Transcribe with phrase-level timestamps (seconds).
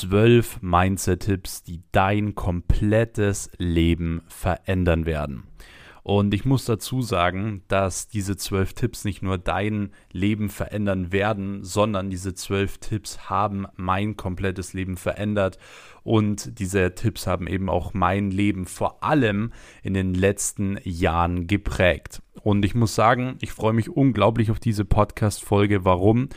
[0.00, 5.42] zwölf Mindset-Tipps, die dein komplettes Leben verändern werden.
[6.02, 11.62] Und ich muss dazu sagen, dass diese zwölf Tipps nicht nur dein Leben verändern werden,
[11.62, 15.58] sondern diese zwölf Tipps haben mein komplettes Leben verändert.
[16.02, 22.22] Und diese Tipps haben eben auch mein Leben vor allem in den letzten Jahren geprägt.
[22.42, 25.84] Und ich muss sagen, ich freue mich unglaublich auf diese Podcast-Folge.
[25.84, 26.28] Warum?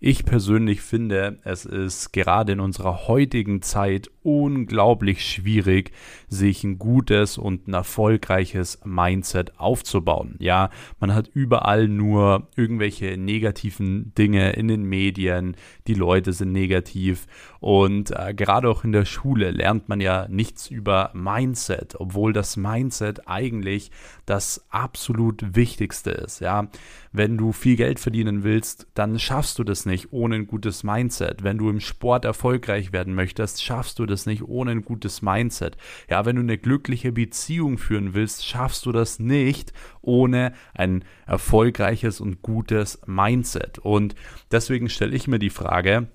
[0.00, 5.92] Ich persönlich finde, es ist gerade in unserer heutigen Zeit unglaublich schwierig,
[6.26, 10.34] sich ein gutes und ein erfolgreiches Mindset aufzubauen.
[10.40, 17.28] Ja, man hat überall nur irgendwelche negativen Dinge in den Medien, die Leute sind negativ
[17.60, 22.56] und äh, gerade auch in der Schule lernt man ja nichts über Mindset, obwohl das
[22.56, 23.90] Mindset eigentlich
[24.26, 26.40] das absolut Wichtigste ist.
[26.40, 26.68] Ja,
[27.12, 31.42] wenn du viel Geld verdienen willst, dann schaffst du das nicht ohne ein gutes Mindset.
[31.42, 35.76] Wenn du im Sport erfolgreich werden möchtest, schaffst du das nicht ohne ein gutes Mindset.
[36.10, 42.20] Ja, wenn du eine glückliche Beziehung führen willst, schaffst du das nicht ohne ein erfolgreiches
[42.20, 43.78] und gutes Mindset.
[43.78, 44.14] Und
[44.50, 46.08] deswegen stelle ich mir die Frage,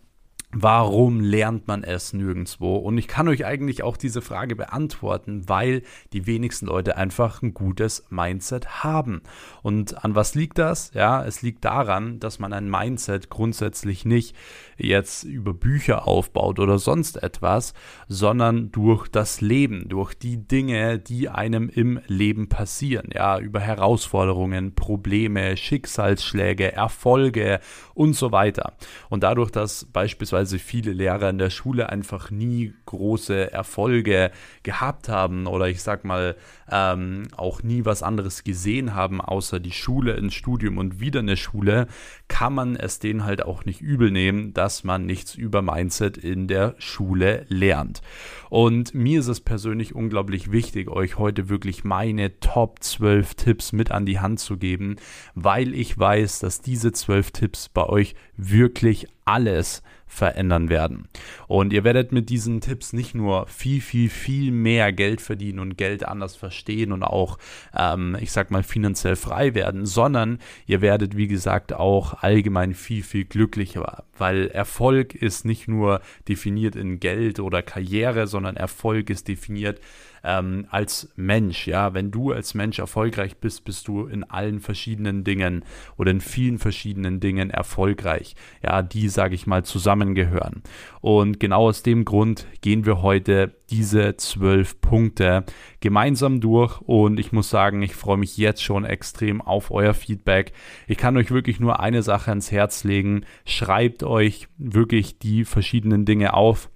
[0.59, 2.77] Warum lernt man es nirgendwo?
[2.77, 7.53] Und ich kann euch eigentlich auch diese Frage beantworten, weil die wenigsten Leute einfach ein
[7.53, 9.21] gutes Mindset haben.
[9.61, 10.91] Und an was liegt das?
[10.95, 14.35] Ja, es liegt daran, dass man ein Mindset grundsätzlich nicht
[14.77, 17.75] jetzt über Bücher aufbaut oder sonst etwas,
[18.07, 23.09] sondern durch das Leben, durch die Dinge, die einem im Leben passieren.
[23.13, 27.59] Ja, über Herausforderungen, Probleme, Schicksalsschläge, Erfolge
[27.93, 28.73] und so weiter.
[29.09, 34.31] Und dadurch, dass beispielsweise beispielsweise viele Lehrer in der Schule einfach nie große Erfolge
[34.63, 36.35] gehabt haben oder ich sag mal
[36.71, 41.37] ähm, auch nie was anderes gesehen haben, außer die Schule, ein Studium und wieder eine
[41.37, 41.87] Schule,
[42.27, 46.47] kann man es denen halt auch nicht übel nehmen, dass man nichts über Mindset in
[46.47, 48.01] der Schule lernt.
[48.49, 53.91] Und mir ist es persönlich unglaublich wichtig, euch heute wirklich meine Top 12 Tipps mit
[53.91, 54.95] an die Hand zu geben,
[55.35, 61.07] weil ich weiß, dass diese 12 Tipps bei euch wirklich alles verändern werden.
[61.47, 65.77] Und ihr werdet mit diesen Tipps nicht nur viel, viel, viel mehr Geld verdienen und
[65.77, 67.37] Geld anders verstehen und auch,
[67.77, 73.03] ähm, ich sag mal, finanziell frei werden, sondern ihr werdet, wie gesagt, auch allgemein viel,
[73.03, 79.27] viel glücklicher, weil Erfolg ist nicht nur definiert in Geld oder Karriere, sondern Erfolg ist
[79.27, 79.79] definiert
[80.23, 81.67] ähm, als Mensch.
[81.67, 85.63] Ja, wenn du als Mensch erfolgreich bist, bist du in allen verschiedenen Dingen
[85.95, 88.35] oder in vielen verschiedenen Dingen erfolgreich.
[88.61, 89.63] Ja, die, sage ich mal,
[89.97, 90.61] zusammengehören.
[91.01, 95.45] Und genau aus dem Grund gehen wir heute diese zwölf Punkte
[95.79, 100.53] gemeinsam durch und ich muss sagen, ich freue mich jetzt schon extrem auf euer Feedback.
[100.87, 103.25] Ich kann euch wirklich nur eine Sache ans Herz legen.
[103.45, 106.69] Schreibt euch wirklich die verschiedenen Dinge auf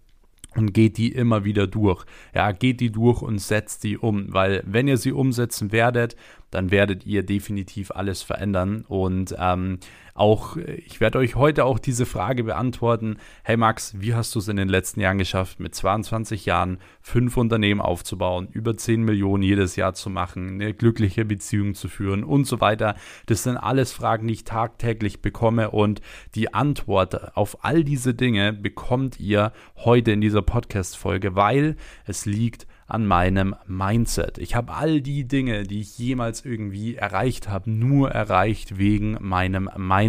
[0.56, 2.03] und geht die immer wieder durch.
[2.36, 6.18] Ja, geht die durch und setzt die um, weil wenn ihr sie umsetzen werdet,
[6.50, 8.84] dann werdet ihr definitiv alles verändern.
[8.88, 9.80] Und ähm,
[10.13, 13.17] auch, ich werde euch heute auch diese Frage beantworten.
[13.44, 17.38] Hey Max, wie hast du es in den letzten Jahren geschafft, mit 22 Jahren fünf
[17.38, 22.45] Unternehmen aufzubauen, über 10 Millionen jedes Jahr zu machen, eine glückliche Beziehung zu führen und
[22.45, 22.95] so weiter?
[23.25, 25.72] Das sind alles Fragen, die ich tagtäglich bekomme.
[25.72, 26.01] Und
[26.35, 32.67] die Antwort auf all diese Dinge bekommt ihr heute in dieser Podcast-Folge, weil es liegt
[32.91, 34.38] an meinem Mindset.
[34.38, 39.69] Ich habe all die Dinge, die ich jemals irgendwie erreicht habe, nur erreicht wegen meinem
[39.78, 40.00] Mindset.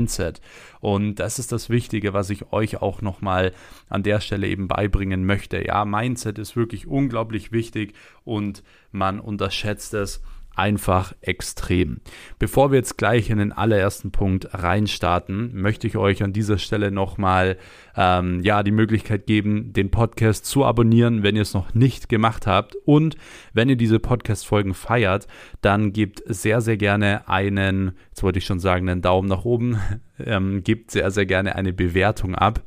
[0.80, 3.52] Und das ist das Wichtige, was ich euch auch nochmal
[3.88, 5.64] an der Stelle eben beibringen möchte.
[5.64, 7.94] Ja, Mindset ist wirklich unglaublich wichtig
[8.24, 10.22] und man unterschätzt es
[10.54, 12.00] einfach extrem.
[12.38, 16.90] Bevor wir jetzt gleich in den allerersten Punkt reinstarten, möchte ich euch an dieser Stelle
[16.90, 17.56] nochmal
[17.96, 22.46] ähm, ja, die Möglichkeit geben, den Podcast zu abonnieren, wenn ihr es noch nicht gemacht
[22.46, 22.76] habt.
[22.84, 23.16] Und
[23.52, 25.26] wenn ihr diese Podcast-Folgen feiert,
[25.60, 29.78] dann gebt sehr, sehr gerne einen, jetzt wollte ich schon sagen, einen Daumen nach oben,
[30.18, 32.62] ähm, gebt sehr, sehr gerne eine Bewertung ab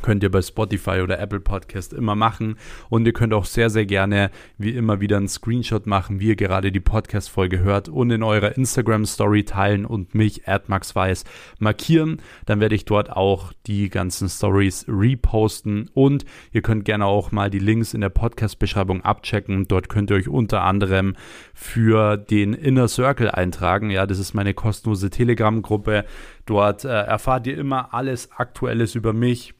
[0.00, 2.56] könnt ihr bei Spotify oder Apple Podcast immer machen.
[2.88, 6.36] Und ihr könnt auch sehr, sehr gerne wie immer wieder einen Screenshot machen, wie ihr
[6.36, 11.24] gerade die Podcast-Folge hört und in eurer Instagram-Story teilen und mich, @maxweiss,
[11.58, 12.20] markieren.
[12.46, 17.50] Dann werde ich dort auch die ganzen Stories reposten und ihr könnt gerne auch mal
[17.50, 19.66] die Links in der Podcast-Beschreibung abchecken.
[19.68, 21.14] Dort könnt ihr euch unter anderem
[21.54, 23.90] für den Inner Circle eintragen.
[23.90, 26.04] Ja, das ist meine kostenlose Telegram-Gruppe.
[26.46, 29.54] Dort äh, erfahrt ihr immer alles Aktuelles über mich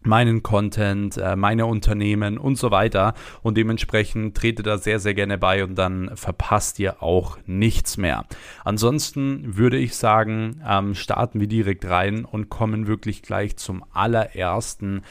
[0.00, 3.14] meinen Content, äh, meine Unternehmen und so weiter.
[3.42, 8.24] Und dementsprechend trete da sehr, sehr gerne bei und dann verpasst ihr auch nichts mehr.
[8.64, 15.02] Ansonsten würde ich sagen, ähm, starten wir direkt rein und kommen wirklich gleich zum allerersten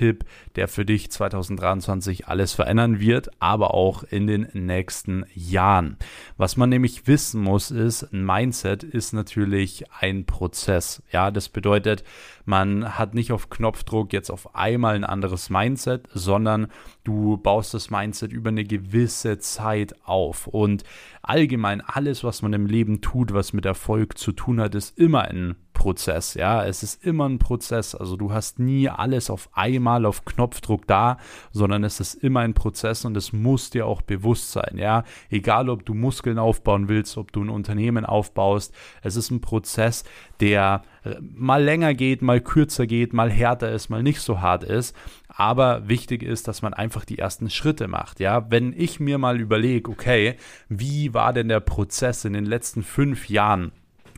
[0.00, 0.24] Mindset-Tipp,
[0.56, 5.96] der für dich 2023 alles verändern wird, aber auch in den nächsten Jahren.
[6.36, 11.02] Was man nämlich wissen muss, ist, ein Mindset ist natürlich ein Prozess.
[11.12, 12.04] Ja, das bedeutet,
[12.44, 16.68] man hat nicht auf Knopfdruck jetzt auf einmal ein anderes Mindset, sondern
[17.04, 20.46] du baust das Mindset über eine gewisse Zeit auf.
[20.46, 20.82] Und
[21.22, 25.22] allgemein alles, was man im Leben tut, was mit Erfolg zu tun hat, ist immer
[25.22, 26.34] ein Prozess.
[26.34, 27.94] Ja, es ist immer ein Prozess.
[27.94, 31.16] Also du hast nie alles auf einmal auf Knopfdruck da,
[31.52, 34.76] sondern es ist immer ein Prozess und es muss dir auch bewusst sein.
[34.76, 39.40] Ja, egal ob du Muskeln aufbauen willst, ob du ein Unternehmen aufbaust, es ist ein
[39.40, 40.04] Prozess,
[40.40, 44.64] der äh, mal länger geht, mal kürzer geht, mal härter ist, mal nicht so hart
[44.64, 44.94] ist.
[45.32, 48.20] Aber wichtig ist, dass man einfach die ersten Schritte macht.
[48.20, 50.34] Ja, wenn ich mir mal überlege, okay,
[50.68, 53.72] wie war denn der Prozess in den letzten fünf Jahren?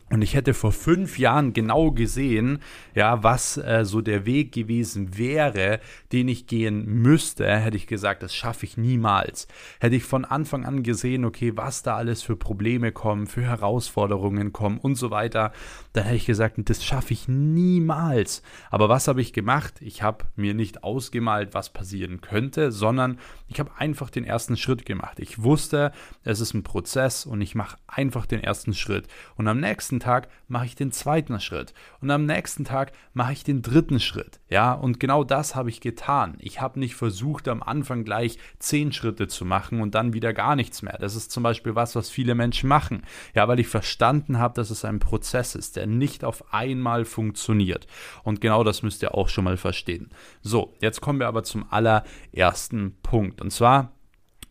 [0.09, 2.59] Und ich hätte vor fünf Jahren genau gesehen,
[2.93, 5.79] ja, was äh, so der Weg gewesen wäre,
[6.11, 9.47] den ich gehen müsste, hätte ich gesagt, das schaffe ich niemals.
[9.79, 14.53] Hätte ich von Anfang an gesehen, okay, was da alles für Probleme kommen, für Herausforderungen
[14.53, 15.51] kommen und so weiter,
[15.93, 18.41] dann hätte ich gesagt, das schaffe ich niemals.
[18.71, 19.75] Aber was habe ich gemacht?
[19.79, 24.85] Ich habe mir nicht ausgemalt, was passieren könnte, sondern ich habe einfach den ersten Schritt
[24.85, 25.19] gemacht.
[25.19, 25.91] Ich wusste,
[26.23, 29.07] es ist ein Prozess und ich mache einfach den ersten Schritt.
[29.35, 33.43] Und am nächsten Tag mache ich den zweiten Schritt und am nächsten Tag mache ich
[33.43, 34.39] den dritten Schritt.
[34.53, 36.37] Ja, und genau das habe ich getan.
[36.39, 40.55] Ich habe nicht versucht, am Anfang gleich zehn Schritte zu machen und dann wieder gar
[40.55, 40.95] nichts mehr.
[40.99, 43.01] Das ist zum Beispiel was, was viele Menschen machen.
[43.33, 47.87] Ja, weil ich verstanden habe, dass es ein Prozess ist, der nicht auf einmal funktioniert.
[48.21, 50.11] Und genau das müsst ihr auch schon mal verstehen.
[50.43, 53.41] So, jetzt kommen wir aber zum allerersten Punkt.
[53.41, 53.91] Und zwar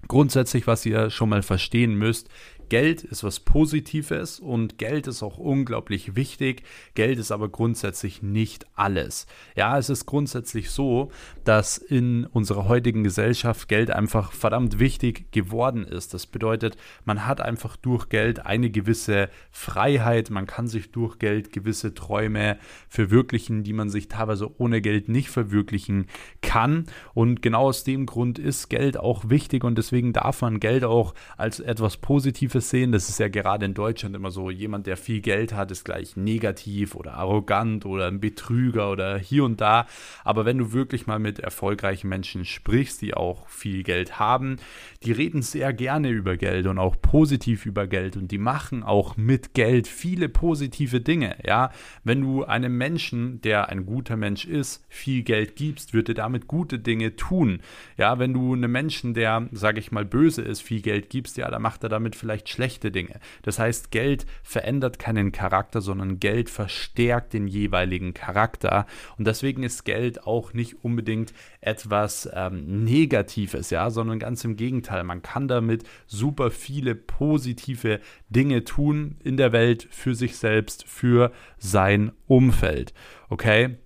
[0.08, 2.28] grundsätzlich, was ihr schon mal verstehen müsst,
[2.72, 6.62] Geld ist was Positives und Geld ist auch unglaublich wichtig.
[6.94, 9.26] Geld ist aber grundsätzlich nicht alles.
[9.54, 11.12] Ja, es ist grundsätzlich so,
[11.44, 16.14] dass in unserer heutigen Gesellschaft Geld einfach verdammt wichtig geworden ist.
[16.14, 20.30] Das bedeutet, man hat einfach durch Geld eine gewisse Freiheit.
[20.30, 22.56] Man kann sich durch Geld gewisse Träume
[22.88, 26.06] verwirklichen, die man sich teilweise ohne Geld nicht verwirklichen
[26.40, 26.86] kann.
[27.12, 31.12] Und genau aus dem Grund ist Geld auch wichtig und deswegen darf man Geld auch
[31.36, 32.92] als etwas Positives sehen.
[32.92, 36.16] Das ist ja gerade in Deutschland immer so, jemand, der viel Geld hat, ist gleich
[36.16, 39.86] negativ oder arrogant oder ein Betrüger oder hier und da.
[40.24, 44.56] Aber wenn du wirklich mal mit erfolgreichen Menschen sprichst, die auch viel Geld haben,
[45.02, 49.16] die reden sehr gerne über Geld und auch positiv über Geld und die machen auch
[49.16, 51.36] mit Geld viele positive Dinge.
[51.44, 51.70] Ja,
[52.04, 56.46] wenn du einem Menschen, der ein guter Mensch ist, viel Geld gibst, wird er damit
[56.46, 57.60] gute Dinge tun.
[57.96, 61.50] Ja, wenn du einem Menschen, der, sage ich mal, böse ist, viel Geld gibst, ja,
[61.50, 63.20] dann macht er damit vielleicht schlechte Dinge.
[63.42, 68.86] Das heißt, Geld verändert keinen Charakter, sondern Geld verstärkt den jeweiligen Charakter.
[69.18, 75.04] Und deswegen ist Geld auch nicht unbedingt etwas ähm, Negatives, ja, sondern ganz im Gegenteil.
[75.04, 81.32] Man kann damit super viele positive Dinge tun in der Welt, für sich selbst, für
[81.58, 82.94] sein Umfeld.
[83.28, 83.76] Okay?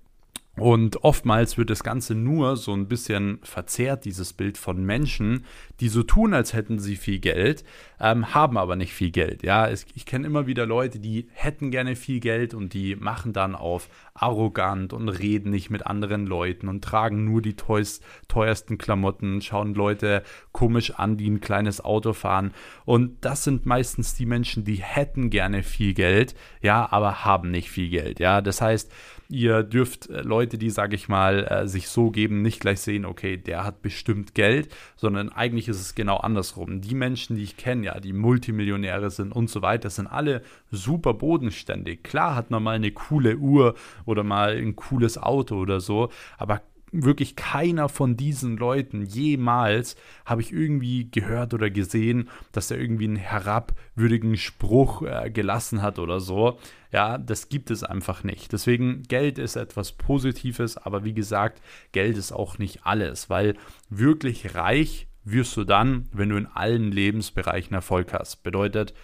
[0.58, 5.44] Und oftmals wird das Ganze nur so ein bisschen verzerrt, dieses Bild von Menschen,
[5.80, 7.62] die so tun, als hätten sie viel Geld,
[8.00, 9.42] ähm, haben aber nicht viel Geld.
[9.42, 13.34] Ja, es, ich kenne immer wieder Leute, die hätten gerne viel Geld und die machen
[13.34, 18.78] dann auf arrogant und reden nicht mit anderen Leuten und tragen nur die teus, teuersten
[18.78, 22.52] Klamotten, schauen Leute komisch an, die ein kleines Auto fahren.
[22.86, 27.70] Und das sind meistens die Menschen, die hätten gerne viel Geld, ja, aber haben nicht
[27.70, 28.20] viel Geld.
[28.20, 28.90] Ja, das heißt,
[29.28, 33.04] Ihr dürft äh, Leute, die, sage ich mal, äh, sich so geben, nicht gleich sehen,
[33.04, 36.80] okay, der hat bestimmt Geld, sondern eigentlich ist es genau andersrum.
[36.80, 41.14] Die Menschen, die ich kenne, ja, die Multimillionäre sind und so weiter, sind alle super
[41.14, 42.02] bodenständig.
[42.02, 46.62] Klar hat man mal eine coole Uhr oder mal ein cooles Auto oder so, aber
[47.04, 53.04] wirklich keiner von diesen Leuten jemals habe ich irgendwie gehört oder gesehen, dass er irgendwie
[53.04, 56.58] einen herabwürdigen Spruch äh, gelassen hat oder so.
[56.92, 58.52] Ja, das gibt es einfach nicht.
[58.52, 61.60] Deswegen, Geld ist etwas Positives, aber wie gesagt,
[61.92, 63.56] Geld ist auch nicht alles, weil
[63.90, 68.42] wirklich reich wirst du dann, wenn du in allen Lebensbereichen Erfolg hast.
[68.44, 68.94] Bedeutet,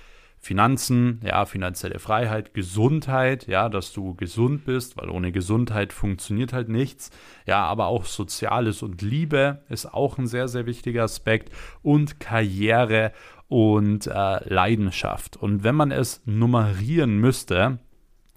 [0.45, 6.69] Finanzen, ja, finanzielle Freiheit, Gesundheit, ja, dass du gesund bist, weil ohne Gesundheit funktioniert halt
[6.69, 7.11] nichts.
[7.47, 13.13] Ja, aber auch Soziales und Liebe ist auch ein sehr, sehr wichtiger Aspekt und Karriere
[13.47, 15.37] und äh, Leidenschaft.
[15.37, 17.79] Und wenn man es nummerieren müsste,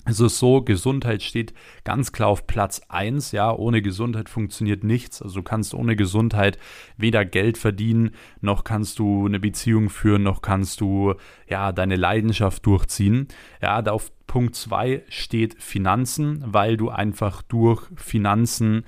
[0.06, 3.32] es ist so, Gesundheit steht ganz klar auf Platz 1.
[3.32, 5.22] Ja, ohne Gesundheit funktioniert nichts.
[5.22, 6.60] Also du kannst ohne Gesundheit
[6.96, 11.16] weder Geld verdienen, noch kannst du eine Beziehung führen, noch kannst du
[11.50, 13.28] ja deine Leidenschaft durchziehen.
[13.62, 18.86] Ja, da auf Punkt 2 steht Finanzen, weil du einfach durch Finanzen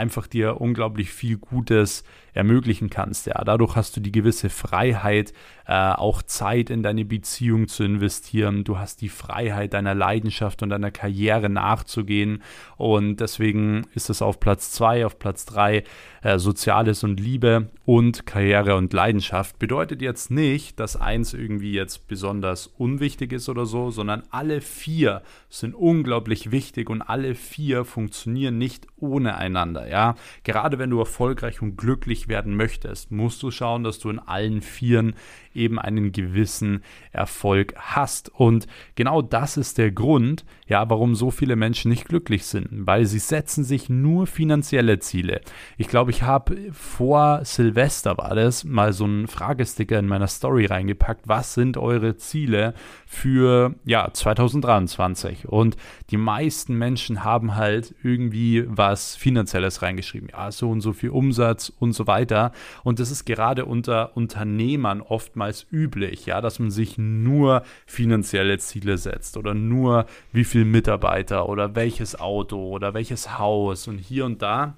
[0.00, 2.02] einfach dir unglaublich viel Gutes
[2.32, 3.26] ermöglichen kannst.
[3.26, 5.32] Ja, dadurch hast du die gewisse Freiheit,
[5.66, 8.64] äh, auch Zeit in deine Beziehung zu investieren.
[8.64, 12.42] Du hast die Freiheit, deiner Leidenschaft und deiner Karriere nachzugehen.
[12.76, 15.84] Und deswegen ist es auf Platz zwei, auf Platz drei
[16.22, 19.58] äh, Soziales und Liebe und Karriere und Leidenschaft.
[19.58, 25.22] Bedeutet jetzt nicht, dass eins irgendwie jetzt besonders unwichtig ist oder so, sondern alle vier
[25.48, 29.88] sind unglaublich wichtig und alle vier funktionieren nicht ohne einander.
[29.90, 34.20] Ja, gerade wenn du erfolgreich und glücklich werden möchtest, musst du schauen, dass du in
[34.20, 35.16] allen Vieren
[35.54, 38.28] eben einen gewissen Erfolg hast.
[38.28, 43.06] Und genau das ist der Grund, ja, warum so viele Menschen nicht glücklich sind, weil
[43.06, 45.40] sie setzen sich nur finanzielle Ziele.
[45.76, 50.66] Ich glaube, ich habe vor Silvester war das mal so einen Fragesticker in meiner Story
[50.66, 51.26] reingepackt.
[51.26, 52.74] Was sind eure Ziele
[53.06, 55.48] für ja 2023?
[55.48, 55.76] Und
[56.10, 60.28] die meisten Menschen haben halt irgendwie was Finanzielles reingeschrieben.
[60.30, 62.52] Ja, so und so viel Umsatz und so weiter.
[62.84, 68.58] Und das ist gerade unter Unternehmern oft oftmals üblich, ja, dass man sich nur finanzielle
[68.58, 74.26] Ziele setzt oder nur wie viel Mitarbeiter oder welches Auto oder welches Haus und hier
[74.26, 74.74] und da.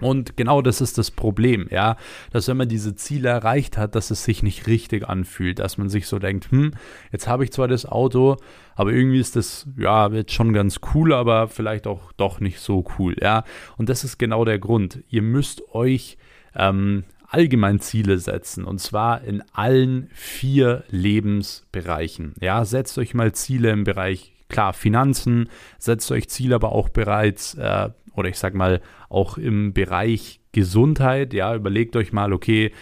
[0.00, 1.96] Und genau das ist das Problem, ja,
[2.32, 5.90] dass wenn man diese Ziele erreicht hat, dass es sich nicht richtig anfühlt, dass man
[5.90, 6.70] sich so denkt, hm,
[7.12, 8.38] jetzt habe ich zwar das Auto,
[8.74, 12.86] aber irgendwie ist das ja jetzt schon ganz cool, aber vielleicht auch doch nicht so
[12.98, 13.44] cool, ja.
[13.76, 15.00] Und das ist genau der Grund.
[15.10, 16.16] Ihr müsst euch
[16.54, 22.34] ähm, allgemein Ziele setzen und zwar in allen vier Lebensbereichen.
[22.40, 27.54] Ja, setzt euch mal Ziele im Bereich klar Finanzen, setzt euch Ziele aber auch bereits
[27.54, 31.32] äh, oder ich sag mal auch im Bereich Gesundheit.
[31.32, 32.72] Ja, überlegt euch mal, okay,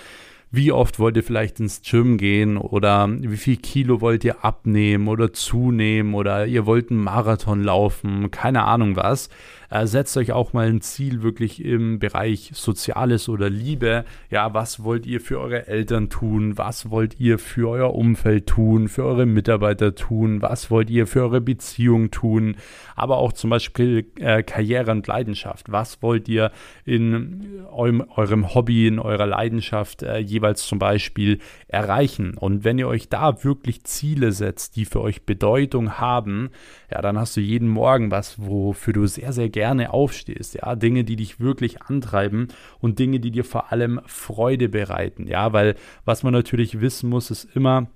[0.51, 5.09] wie oft wollt ihr vielleicht ins Gym gehen oder wie viel Kilo wollt ihr abnehmen
[5.09, 9.29] oder zunehmen oder ihr wollt einen Marathon laufen, keine Ahnung was.
[9.71, 14.05] Äh, setzt euch auch mal ein Ziel wirklich im Bereich Soziales oder Liebe.
[14.31, 16.57] Ja, was wollt ihr für eure Eltern tun?
[16.57, 18.89] Was wollt ihr für euer Umfeld tun?
[18.89, 20.41] Für eure Mitarbeiter tun?
[20.41, 22.57] Was wollt ihr für eure Beziehung tun?
[22.97, 25.71] Aber auch zum Beispiel äh, Karriere und Leidenschaft.
[25.71, 26.51] Was wollt ihr
[26.87, 32.35] in eurem, eurem Hobby, in eurer Leidenschaft äh, jeweils zum Beispiel erreichen?
[32.39, 36.51] Und wenn ihr euch da wirklich Ziele setzt, die für euch Bedeutung haben,
[36.91, 40.55] ja, dann hast du jeden Morgen was, wofür du sehr, sehr gerne aufstehst.
[40.55, 42.49] Ja, Dinge, die dich wirklich antreiben
[42.81, 45.27] und Dinge, die dir vor allem Freude bereiten.
[45.27, 47.89] Ja, weil was man natürlich wissen muss, ist immer,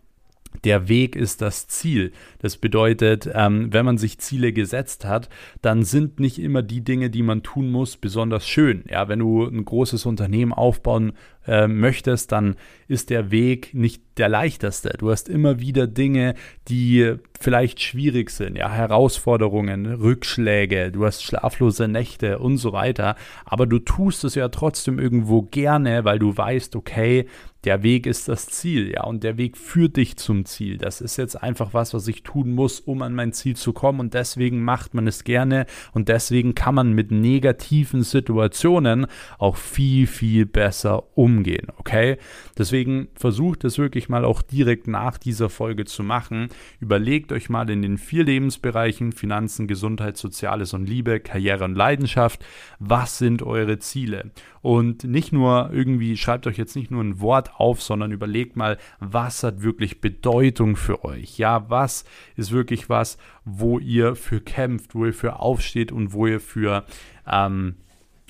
[0.65, 2.13] der Weg ist das Ziel.
[2.41, 5.29] Das bedeutet, ähm, wenn man sich Ziele gesetzt hat,
[5.61, 8.85] dann sind nicht immer die Dinge, die man tun muss, besonders schön.
[8.89, 11.13] Ja, wenn du ein großes Unternehmen aufbauen
[11.47, 12.57] äh, möchtest, dann
[12.87, 14.95] ist der Weg nicht der leichteste.
[14.99, 16.35] Du hast immer wieder Dinge,
[16.69, 23.67] die vielleicht schwierig sind, ja, Herausforderungen, Rückschläge, du hast schlaflose Nächte und so weiter, aber
[23.67, 27.27] du tust es ja trotzdem irgendwo gerne, weil du weißt, okay,
[27.65, 30.79] der Weg ist das Ziel, ja, und der Weg führt dich zum Ziel.
[30.79, 34.01] Das ist jetzt einfach was, was ich tun muss, um an mein Ziel zu kommen
[34.01, 39.07] und deswegen macht man es gerne und deswegen kann man mit negativen Situationen
[39.39, 42.19] auch viel, viel besser umgehen, okay?
[42.59, 46.49] Deswegen versucht es wirklich mal auch direkt nach dieser Folge zu machen.
[46.81, 52.45] Überlegt euch mal in den vier Lebensbereichen Finanzen, Gesundheit, Soziales und Liebe, Karriere und Leidenschaft,
[52.81, 54.33] was sind eure Ziele?
[54.63, 58.79] Und nicht nur irgendwie, schreibt euch jetzt nicht nur ein Wort auf, sondern überlegt mal,
[59.01, 61.37] was hat wirklich Bedeutung für euch?
[61.37, 62.05] Ja, was
[62.37, 66.85] ist wirklich was, wo ihr für kämpft, wo ihr für aufsteht und wo ihr für
[67.27, 67.75] ähm,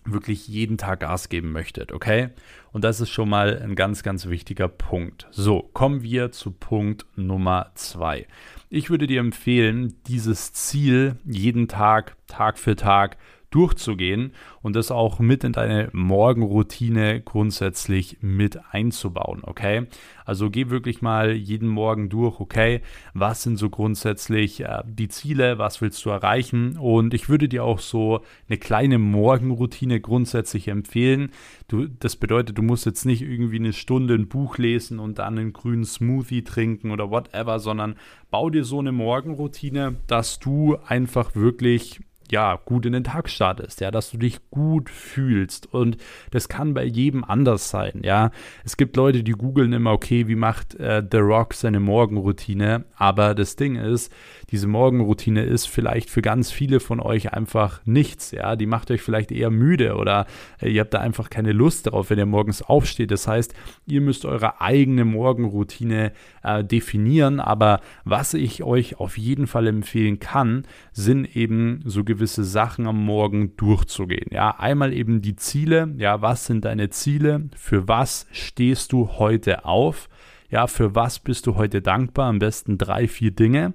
[0.05, 2.31] wirklich jeden Tag Gas geben möchtet, okay?
[2.73, 5.29] Und das ist schon mal ein ganz, ganz wichtiger Punkt.
[5.31, 8.27] So, kommen wir zu Punkt Nummer zwei.
[8.71, 13.19] Ich würde dir empfehlen, dieses Ziel jeden Tag, Tag für Tag
[13.53, 14.33] durchzugehen
[14.63, 19.87] und das auch mit in deine Morgenroutine grundsätzlich mit einzubauen, okay?
[20.25, 22.81] Also geh wirklich mal jeden Morgen durch, okay,
[23.15, 27.65] was sind so grundsätzlich äh, die Ziele, was willst du erreichen und ich würde dir
[27.65, 31.31] auch so eine kleine Morgenroutine grundsätzlich empfehlen.
[31.69, 35.39] Du, das bedeutet, du musst jetzt nicht irgendwie eine Stunde ein Buch lesen und dann
[35.39, 37.97] einen grünen Smoothie trinken oder whatever, sondern
[38.31, 42.01] bau dir so eine Morgenroutine, dass du einfach wirklich
[42.33, 45.73] ja, gut in den Tag startest, ja, dass du dich gut fühlst.
[45.73, 45.99] Und
[46.31, 48.31] das kann bei jedem anders sein, ja.
[48.65, 52.87] Es gibt Leute, die googeln immer, okay, wie macht äh, The Rock seine Morgenroutine?
[52.97, 54.11] Aber das Ding ist,
[54.53, 58.55] diese Morgenroutine ist vielleicht für ganz viele von euch einfach nichts, ja.
[58.55, 60.27] Die macht euch vielleicht eher müde oder
[60.61, 63.11] äh, ihr habt da einfach keine Lust darauf, wenn ihr morgens aufsteht.
[63.11, 63.55] Das heißt,
[63.87, 67.41] ihr müsst eure eigene Morgenroutine äh, definieren.
[67.41, 73.03] Aber was ich euch auf jeden Fall empfehlen kann, sind eben so gewisse Sachen am
[73.03, 74.29] Morgen durchzugehen.
[74.31, 75.95] Ja, einmal eben die Ziele.
[75.97, 77.49] Ja, was sind deine Ziele?
[77.57, 80.11] Für was stehst du heute auf?
[80.53, 82.29] Ja, für was bist du heute dankbar?
[82.29, 83.73] Am besten drei, vier Dinge.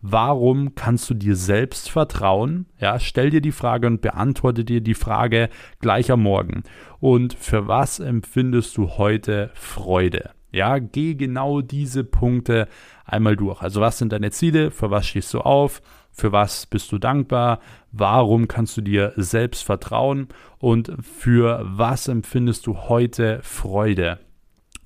[0.00, 2.66] Warum kannst du dir selbst vertrauen?
[2.78, 5.48] Ja, stell dir die Frage und beantworte dir die Frage
[5.80, 6.62] gleich am Morgen.
[7.00, 10.30] Und für was empfindest du heute Freude?
[10.52, 12.68] Ja, geh genau diese Punkte
[13.04, 13.60] einmal durch.
[13.60, 14.70] Also was sind deine Ziele?
[14.70, 15.82] Für was stehst du auf?
[16.10, 17.60] Für was bist du dankbar?
[17.92, 20.28] Warum kannst du dir selbst vertrauen?
[20.58, 24.20] Und für was empfindest du heute Freude?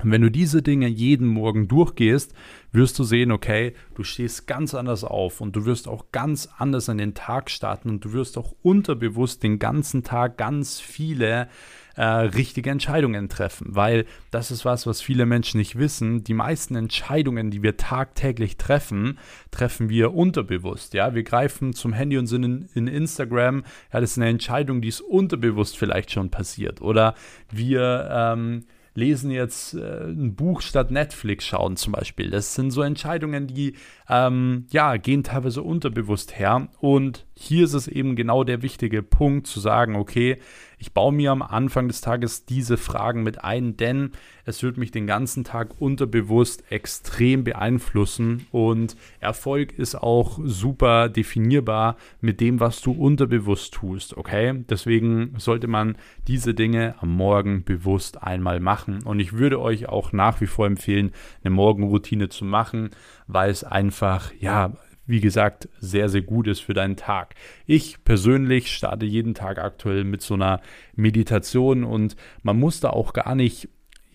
[0.03, 2.35] Und wenn du diese Dinge jeden Morgen durchgehst,
[2.73, 6.89] wirst du sehen, okay, du stehst ganz anders auf und du wirst auch ganz anders
[6.89, 11.49] an den Tag starten und du wirst auch unterbewusst den ganzen Tag ganz viele
[11.97, 16.25] äh, richtige Entscheidungen treffen, weil das ist was, was viele Menschen nicht wissen.
[16.25, 19.19] Die meisten Entscheidungen, die wir tagtäglich treffen,
[19.51, 20.95] treffen wir unterbewusst.
[20.95, 23.65] Ja, wir greifen zum Handy und sind in, in Instagram.
[23.93, 26.81] Ja, das ist eine Entscheidung, die ist unterbewusst vielleicht schon passiert.
[26.81, 27.15] Oder
[27.51, 32.31] wir ähm, lesen jetzt äh, ein Buch statt Netflix schauen zum Beispiel.
[32.31, 33.75] Das sind so Entscheidungen, die
[34.09, 36.69] ähm, ja gehen teilweise unterbewusst her.
[36.81, 40.39] Und hier ist es eben genau der wichtige Punkt zu sagen, okay,
[40.83, 44.11] ich baue mir am Anfang des Tages diese Fragen mit ein, denn
[44.45, 51.97] es wird mich den ganzen Tag unterbewusst extrem beeinflussen und Erfolg ist auch super definierbar
[52.21, 54.65] mit dem, was du unterbewusst tust, okay?
[54.69, 55.97] Deswegen sollte man
[56.27, 60.67] diese Dinge am Morgen bewusst einmal machen und ich würde euch auch nach wie vor
[60.67, 61.13] empfehlen,
[61.45, 62.91] eine Morgenroutine zu machen,
[63.29, 64.73] weil es einfach, ja,
[65.07, 67.35] wie gesagt, sehr, sehr gut ist für deinen Tag.
[67.67, 70.61] Ich persönlich starte jeden Tag aktuell mit so einer
[70.95, 73.69] Meditation und man muss da auch gar nicht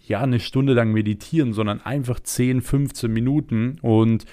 [0.05, 4.25] ja eine Stunde lang meditieren, sondern einfach 10, 15 Minuten und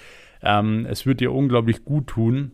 [0.43, 2.53] ähm, es wird dir unglaublich gut tun.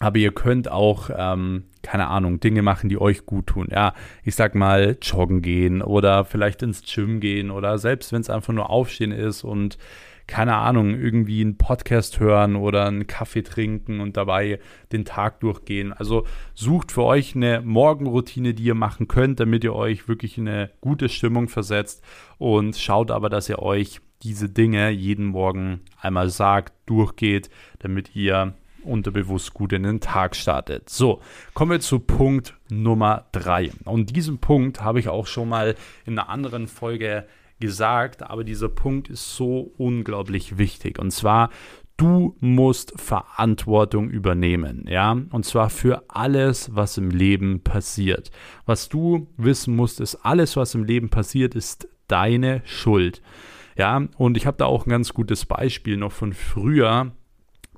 [0.00, 3.66] Aber ihr könnt auch, ähm, keine Ahnung, Dinge machen, die euch gut tun.
[3.70, 8.30] Ja, ich sag mal, joggen gehen oder vielleicht ins Gym gehen oder selbst wenn es
[8.30, 9.76] einfach nur aufstehen ist und
[10.28, 14.60] keine Ahnung, irgendwie einen Podcast hören oder einen Kaffee trinken und dabei
[14.92, 15.92] den Tag durchgehen.
[15.92, 20.46] Also sucht für euch eine Morgenroutine, die ihr machen könnt, damit ihr euch wirklich in
[20.46, 22.04] eine gute Stimmung versetzt
[22.36, 28.52] und schaut aber, dass ihr euch diese Dinge jeden Morgen einmal sagt, durchgeht, damit ihr
[28.84, 30.90] unterbewusst gut in den Tag startet.
[30.90, 31.20] So,
[31.54, 33.70] kommen wir zu Punkt Nummer drei.
[33.84, 37.26] Und diesen Punkt habe ich auch schon mal in einer anderen Folge
[37.60, 40.98] gesagt, aber dieser Punkt ist so unglaublich wichtig.
[40.98, 41.50] Und zwar,
[41.96, 48.30] du musst Verantwortung übernehmen, ja, und zwar für alles, was im Leben passiert.
[48.66, 53.20] Was du wissen musst, ist, alles, was im Leben passiert, ist deine Schuld.
[53.76, 57.12] Ja, und ich habe da auch ein ganz gutes Beispiel noch von früher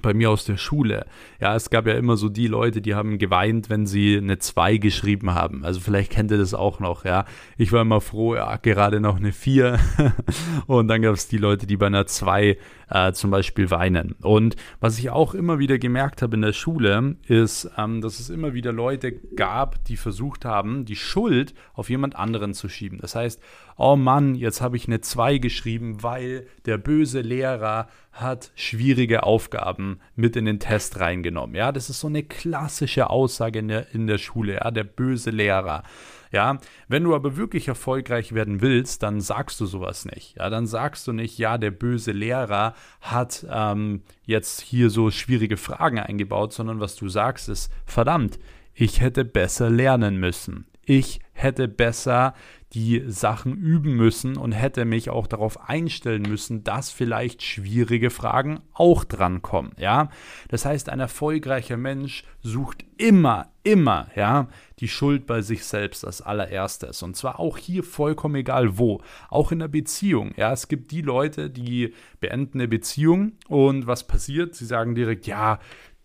[0.03, 1.07] bei mir aus der Schule.
[1.41, 4.77] Ja, es gab ja immer so die Leute, die haben geweint, wenn sie eine 2
[4.79, 5.65] geschrieben haben.
[5.65, 7.25] Also vielleicht kennt ihr das auch noch, ja.
[7.57, 9.79] Ich war immer froh, ja, gerade noch eine 4.
[10.67, 12.57] und dann gab es die Leute, die bei einer 2
[12.91, 14.17] äh, zum Beispiel weinen.
[14.21, 18.31] Und was ich auch immer wieder gemerkt habe in der Schule, ist, ähm, dass es
[18.31, 22.99] immer wieder Leute gab, die versucht haben, die Schuld auf jemand anderen zu schieben.
[23.01, 23.41] Das heißt,
[23.77, 30.01] oh Mann, jetzt habe ich eine 2 geschrieben, weil der böse Lehrer hat schwierige Aufgaben
[30.17, 31.55] mit in den Test reingenommen.
[31.55, 35.31] Ja, das ist so eine klassische Aussage in der, in der Schule, ja, der böse
[35.31, 35.85] Lehrer.
[36.33, 40.37] Ja, wenn du aber wirklich erfolgreich werden willst, dann sagst du sowas nicht.
[40.37, 45.57] Ja, dann sagst du nicht, ja, der böse Lehrer hat ähm, jetzt hier so schwierige
[45.57, 48.39] Fragen eingebaut, sondern was du sagst ist, verdammt,
[48.75, 50.67] ich hätte besser lernen müssen.
[50.85, 52.35] Ich hätte besser
[52.73, 58.61] die Sachen üben müssen und hätte mich auch darauf einstellen müssen, dass vielleicht schwierige Fragen
[58.73, 60.11] auch drankommen, ja?
[60.49, 64.49] Das heißt, ein erfolgreicher Mensch sucht immer, immer, ja,
[64.81, 69.53] die Schuld bei sich selbst als allererstes und zwar auch hier vollkommen egal wo, auch
[69.53, 70.53] in der Beziehung, ja?
[70.53, 74.55] Es gibt die Leute, die beenden eine Beziehung und was passiert?
[74.55, 75.59] Sie sagen direkt, ja,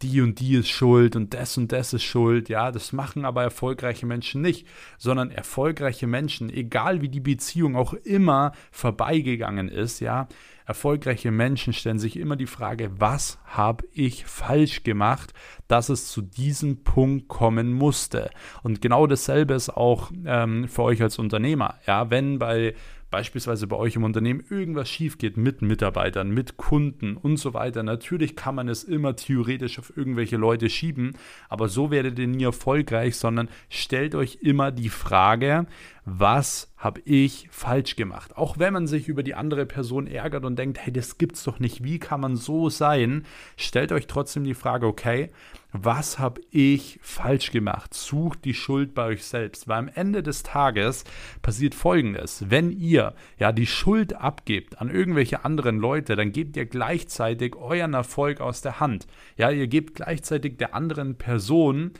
[0.06, 2.48] die und die ist schuld und das und das ist schuld.
[2.50, 7.94] Ja, das machen aber erfolgreiche Menschen nicht, sondern erfolgreiche Menschen, egal wie die Beziehung auch
[7.94, 10.28] immer vorbeigegangen ist, ja,
[10.66, 15.34] erfolgreiche Menschen stellen sich immer die Frage, was habe ich falsch gemacht,
[15.68, 18.30] dass es zu diesem Punkt kommen musste.
[18.64, 21.76] Und genau dasselbe ist auch ähm, für euch als Unternehmer.
[21.86, 22.76] Ja, wenn bei
[23.16, 27.82] beispielsweise bei euch im Unternehmen irgendwas schief geht mit Mitarbeitern, mit Kunden und so weiter.
[27.82, 31.16] Natürlich kann man es immer theoretisch auf irgendwelche Leute schieben,
[31.48, 35.66] aber so werdet ihr nie erfolgreich, sondern stellt euch immer die Frage,
[36.06, 38.38] was habe ich falsch gemacht?
[38.38, 41.60] Auch wenn man sich über die andere Person ärgert und denkt, hey, das gibt's doch
[41.60, 43.26] nicht, wie kann man so sein?
[43.58, 45.32] Stellt euch trotzdem die Frage, okay,
[45.72, 47.96] was habe ich falsch gemacht?
[47.96, 51.06] Sucht die Schuld bei euch selbst, weil am Ende des Tages
[51.42, 52.46] passiert Folgendes.
[52.50, 57.96] Wenn ihr ja die Schuld abgebt an irgendwelche anderen Leute, dann gebt ihr gleichzeitig euren
[57.96, 59.08] Erfolg aus der Hand.
[59.38, 61.94] Ja, ihr gebt gleichzeitig der anderen Person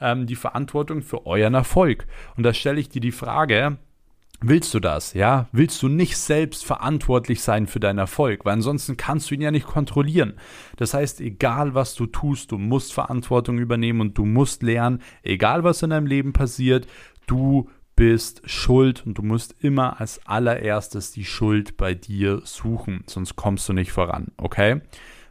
[0.00, 2.06] ähm, die Verantwortung für euren Erfolg.
[2.36, 3.78] Und da stelle ich dir die Frage,
[4.42, 5.48] Willst du das, ja?
[5.52, 8.46] Willst du nicht selbst verantwortlich sein für deinen Erfolg?
[8.46, 10.32] Weil ansonsten kannst du ihn ja nicht kontrollieren.
[10.78, 15.62] Das heißt, egal was du tust, du musst Verantwortung übernehmen und du musst lernen, egal
[15.62, 16.86] was in deinem Leben passiert,
[17.26, 23.36] du bist schuld und du musst immer als allererstes die Schuld bei dir suchen, sonst
[23.36, 24.80] kommst du nicht voran, okay?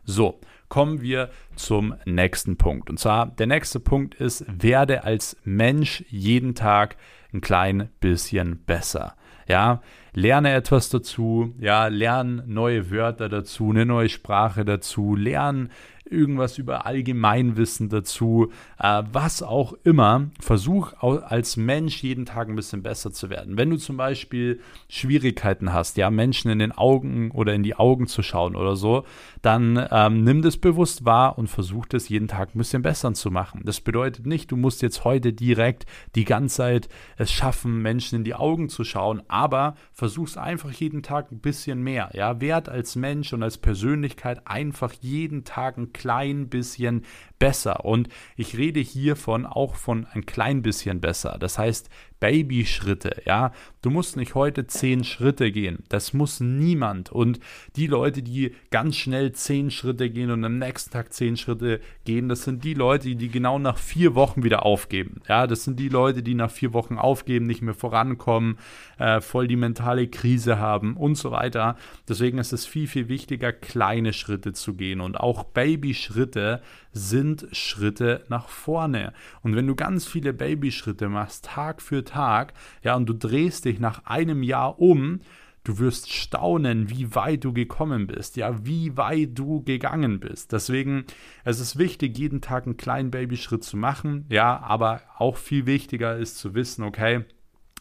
[0.04, 2.90] So, kommen wir zum nächsten Punkt.
[2.90, 6.96] Und zwar, der nächste Punkt ist, werde als Mensch jeden Tag
[7.34, 9.16] ein klein bisschen besser.
[9.48, 9.82] Ja,
[10.14, 15.70] lerne etwas dazu, ja, lerne neue Wörter dazu, eine neue Sprache dazu, lerne
[16.10, 20.30] irgendwas über Allgemeinwissen dazu, äh, was auch immer.
[20.40, 23.58] Versuch als Mensch jeden Tag ein bisschen besser zu werden.
[23.58, 28.08] Wenn du zum Beispiel Schwierigkeiten hast, ja, Menschen in den Augen oder in die Augen
[28.08, 29.06] zu schauen oder so,
[29.42, 33.32] dann ähm, nimm das bewusst wahr und versuch das jeden Tag ein bisschen besser zu
[33.32, 33.62] machen.
[33.66, 38.24] Das bedeutet nicht, du musst jetzt heute direkt die ganze Zeit es schaffen, Menschen in
[38.24, 42.10] die Augen zu schauen, aber versuch es einfach jeden Tag ein bisschen mehr.
[42.14, 47.04] Ja, werd als Mensch und als Persönlichkeit einfach jeden Tag ein klein bisschen
[47.38, 47.84] besser.
[47.84, 48.08] Und
[48.38, 51.38] ich rede hiervon auch von ein klein bisschen besser.
[51.40, 53.54] Das heißt, Babyschritte, ja.
[53.82, 55.84] Du musst nicht heute zehn Schritte gehen.
[55.88, 57.12] Das muss niemand.
[57.12, 57.40] Und
[57.78, 62.28] die Leute, die ganz schnell zehn Schritte gehen und am nächsten Tag zehn Schritte gehen,
[62.28, 65.22] das sind die Leute, die genau nach vier Wochen wieder aufgeben.
[65.30, 68.58] Ja, das sind die Leute, die nach vier Wochen aufgeben, nicht mehr vorankommen,
[68.98, 71.76] äh, voll die mentale Krise haben und so weiter.
[72.08, 75.02] Deswegen ist es viel, viel wichtiger, kleine Schritte zu gehen.
[75.02, 79.14] Und auch Babyschritte sind Schritte nach vorne.
[79.42, 83.80] Und wenn du ganz viele Babyschritte machst, Tag für Tag, ja, und du drehst dich
[83.80, 85.22] nach einem Jahr um,
[85.64, 90.52] du wirst staunen, wie weit du gekommen bist, ja, wie weit du gegangen bist.
[90.52, 91.06] Deswegen,
[91.44, 96.18] es ist wichtig, jeden Tag einen kleinen Babyschritt zu machen, ja, aber auch viel wichtiger
[96.18, 97.26] ist zu wissen, okay,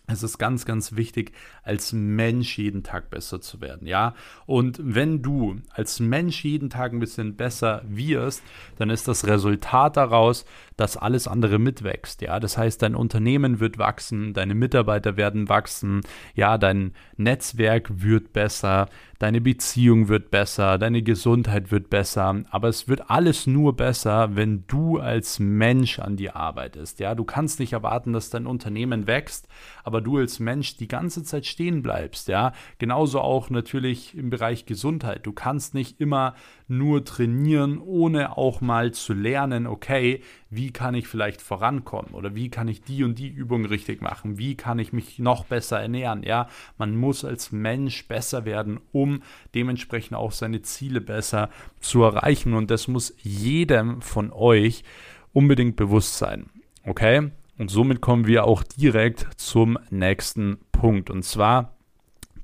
[0.09, 4.15] es ist ganz, ganz wichtig, als Mensch jeden Tag besser zu werden, ja.
[4.47, 8.43] Und wenn du als Mensch jeden Tag ein bisschen besser wirst,
[8.77, 12.41] dann ist das Resultat daraus, dass alles andere mitwächst, ja.
[12.41, 16.01] Das heißt, dein Unternehmen wird wachsen, deine Mitarbeiter werden wachsen,
[16.35, 18.89] ja, dein Netzwerk wird besser,
[19.19, 24.65] deine Beziehung wird besser, deine Gesundheit wird besser, aber es wird alles nur besser, wenn
[24.67, 27.01] du als Mensch an dir arbeitest.
[27.01, 29.49] Ja, du kannst nicht erwarten, dass dein Unternehmen wächst,
[29.83, 32.29] aber du als Mensch die ganze Zeit stehen bleibst.
[32.29, 35.27] Ja, genauso auch natürlich im Bereich Gesundheit.
[35.27, 36.35] Du kannst nicht immer
[36.69, 42.51] nur trainieren, ohne auch mal zu lernen, okay, wie kann ich vielleicht vorankommen oder wie
[42.51, 46.23] kann ich die und die Übung richtig machen, wie kann ich mich noch besser ernähren.
[46.23, 49.23] Ja, man muss als Mensch besser werden, um
[49.55, 51.51] dementsprechend auch seine Ziele besser
[51.81, 54.85] zu erreichen und das muss jedem von euch
[55.33, 56.51] unbedingt bewusst sein.
[56.85, 57.31] Okay?
[57.59, 61.11] Und somit kommen wir auch direkt zum nächsten Punkt.
[61.11, 61.77] Und zwar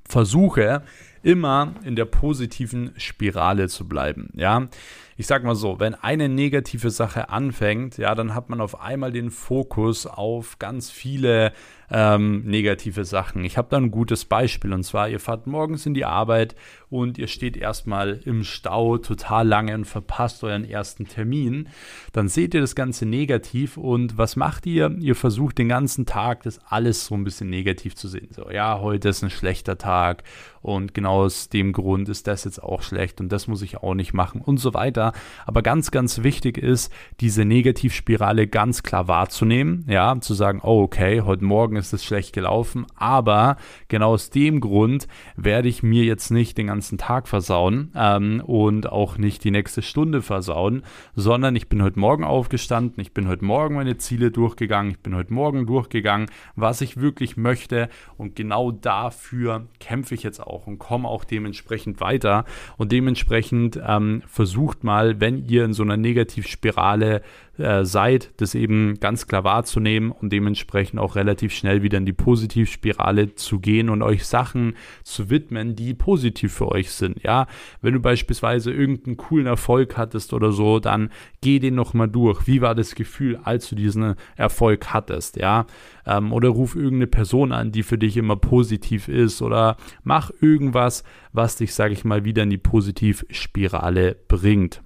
[0.07, 0.83] versuche
[1.25, 4.29] immer in der positiven Spirale zu bleiben.
[4.35, 4.67] Ja,
[5.17, 9.13] ich sag mal so, wenn eine negative Sache anfängt, ja, dann hat man auf einmal
[9.13, 11.53] den Fokus auf ganz viele
[11.89, 13.45] ähm, negative Sachen.
[13.45, 16.55] Ich habe da ein gutes Beispiel und zwar, ihr fahrt morgens in die Arbeit
[16.89, 21.69] und ihr steht erstmal im Stau total lange und verpasst euren ersten Termin.
[22.11, 24.95] Dann seht ihr das Ganze negativ und was macht ihr?
[24.99, 28.29] Ihr versucht den ganzen Tag das alles so ein bisschen negativ zu sehen.
[28.31, 30.23] So, ja, heute ist ein schlechter Tag
[30.61, 33.77] und genau genau aus dem Grund ist das jetzt auch schlecht und das muss ich
[33.77, 35.04] auch nicht machen und so weiter.
[35.45, 41.21] Aber ganz, ganz wichtig ist, diese Negativspirale ganz klar wahrzunehmen, ja, zu sagen, oh, okay,
[41.21, 46.31] heute Morgen ist es schlecht gelaufen, aber genau aus dem Grund werde ich mir jetzt
[46.31, 50.83] nicht den ganzen Tag versauen ähm, und auch nicht die nächste Stunde versauen,
[51.15, 55.15] sondern ich bin heute Morgen aufgestanden, ich bin heute Morgen meine Ziele durchgegangen, ich bin
[55.15, 60.79] heute Morgen durchgegangen, was ich wirklich möchte und genau dafür kämpfe ich jetzt auch und
[60.79, 62.45] komme auch dementsprechend weiter.
[62.77, 67.21] Und dementsprechend ähm, versucht mal, wenn ihr in so einer Negativspirale
[67.57, 72.13] äh, seid, das eben ganz klar wahrzunehmen und dementsprechend auch relativ schnell wieder in die
[72.13, 77.21] Positivspirale zu gehen und euch Sachen zu widmen, die positiv für euch sind.
[77.23, 77.47] Ja,
[77.81, 81.09] wenn du beispielsweise irgendeinen coolen Erfolg hattest oder so, dann
[81.41, 82.47] geh den nochmal durch.
[82.47, 85.35] Wie war das Gefühl, als du diesen Erfolg hattest?
[85.37, 85.65] Ja,
[86.05, 91.03] ähm, oder ruf irgendeine Person an, die für dich immer positiv ist oder mach irgendwas,
[91.33, 94.84] was dich, sage ich mal, wieder in die Positivspirale bringt.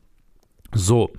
[0.74, 1.12] So,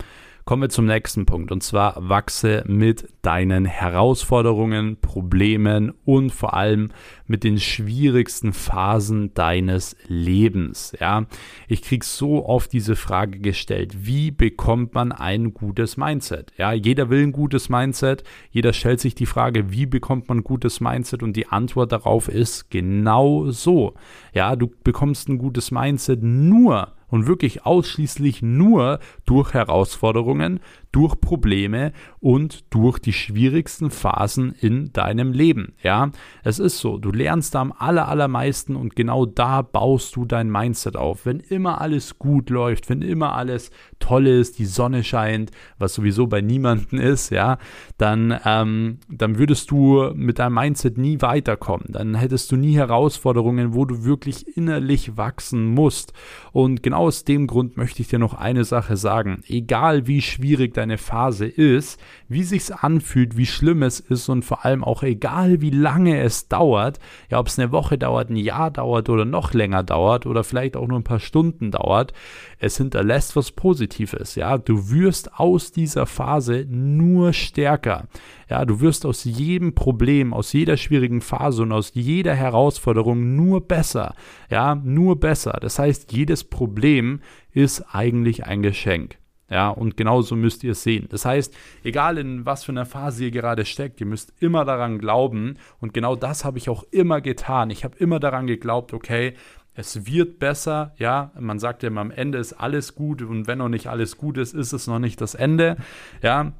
[0.50, 6.90] Kommen wir zum nächsten Punkt und zwar wachse mit deinen Herausforderungen, Problemen und vor allem
[7.28, 10.92] mit den schwierigsten Phasen deines Lebens.
[10.98, 11.26] Ja,
[11.68, 16.52] ich kriege so oft diese Frage gestellt: Wie bekommt man ein gutes Mindset?
[16.56, 18.24] Ja, jeder will ein gutes Mindset.
[18.50, 21.22] Jeder stellt sich die Frage: Wie bekommt man ein gutes Mindset?
[21.22, 23.94] Und die Antwort darauf ist genau so.
[24.34, 30.60] Ja, du bekommst ein gutes Mindset nur und wirklich ausschließlich nur durch Herausforderungen,
[30.92, 35.74] durch Probleme und durch die schwierigsten Phasen in deinem Leben.
[35.82, 36.10] Ja,
[36.42, 40.96] es ist so, du lernst am aller, allermeisten und genau da baust du dein Mindset
[40.96, 41.26] auf.
[41.26, 46.26] Wenn immer alles gut läuft, wenn immer alles toll ist, die Sonne scheint, was sowieso
[46.26, 47.58] bei niemandem ist, ja,
[47.98, 51.86] dann, ähm, dann würdest du mit deinem Mindset nie weiterkommen.
[51.90, 56.12] Dann hättest du nie Herausforderungen, wo du wirklich innerlich wachsen musst.
[56.52, 59.42] Und genau aus dem Grund möchte ich dir noch eine Sache sagen.
[59.46, 64.64] Egal wie schwierig deine Phase ist, wie sich's anfühlt, wie schlimm es ist und vor
[64.64, 66.98] allem auch egal wie lange es dauert,
[67.30, 70.76] ja, ob es eine Woche dauert, ein Jahr dauert oder noch länger dauert oder vielleicht
[70.76, 72.12] auch nur ein paar Stunden dauert,
[72.58, 74.58] es hinterlässt was Positives, ja.
[74.58, 78.08] Du wirst aus dieser Phase nur stärker.
[78.48, 83.60] Ja, du wirst aus jedem Problem, aus jeder schwierigen Phase und aus jeder Herausforderung nur
[83.60, 84.14] besser.
[84.50, 85.58] Ja, nur besser.
[85.60, 87.20] Das heißt, jedes Problem
[87.52, 89.19] ist eigentlich ein Geschenk.
[89.50, 91.06] Ja, und genauso müsst ihr es sehen.
[91.10, 94.98] Das heißt, egal in was für einer Phase ihr gerade steckt, ihr müsst immer daran
[94.98, 95.56] glauben.
[95.80, 97.70] Und genau das habe ich auch immer getan.
[97.70, 99.34] Ich habe immer daran geglaubt, okay,
[99.74, 103.58] es wird besser, ja, man sagt ja immer, am Ende ist alles gut und wenn
[103.58, 105.76] noch nicht alles gut ist, ist es noch nicht das Ende,
[106.22, 106.52] ja,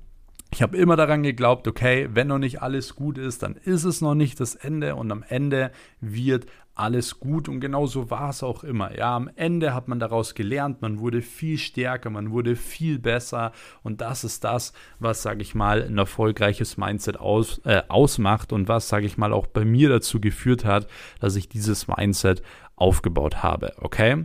[0.53, 4.01] ich habe immer daran geglaubt, okay, wenn noch nicht alles gut ist, dann ist es
[4.01, 8.43] noch nicht das Ende und am Ende wird alles gut und genau so war es
[8.43, 8.97] auch immer.
[8.97, 13.53] Ja, am Ende hat man daraus gelernt, man wurde viel stärker, man wurde viel besser
[13.83, 18.67] und das ist das, was, sage ich mal, ein erfolgreiches Mindset aus, äh, ausmacht und
[18.67, 20.87] was, sage ich mal, auch bei mir dazu geführt hat,
[21.21, 22.43] dass ich dieses Mindset
[22.81, 23.75] aufgebaut habe.
[23.79, 24.25] Okay?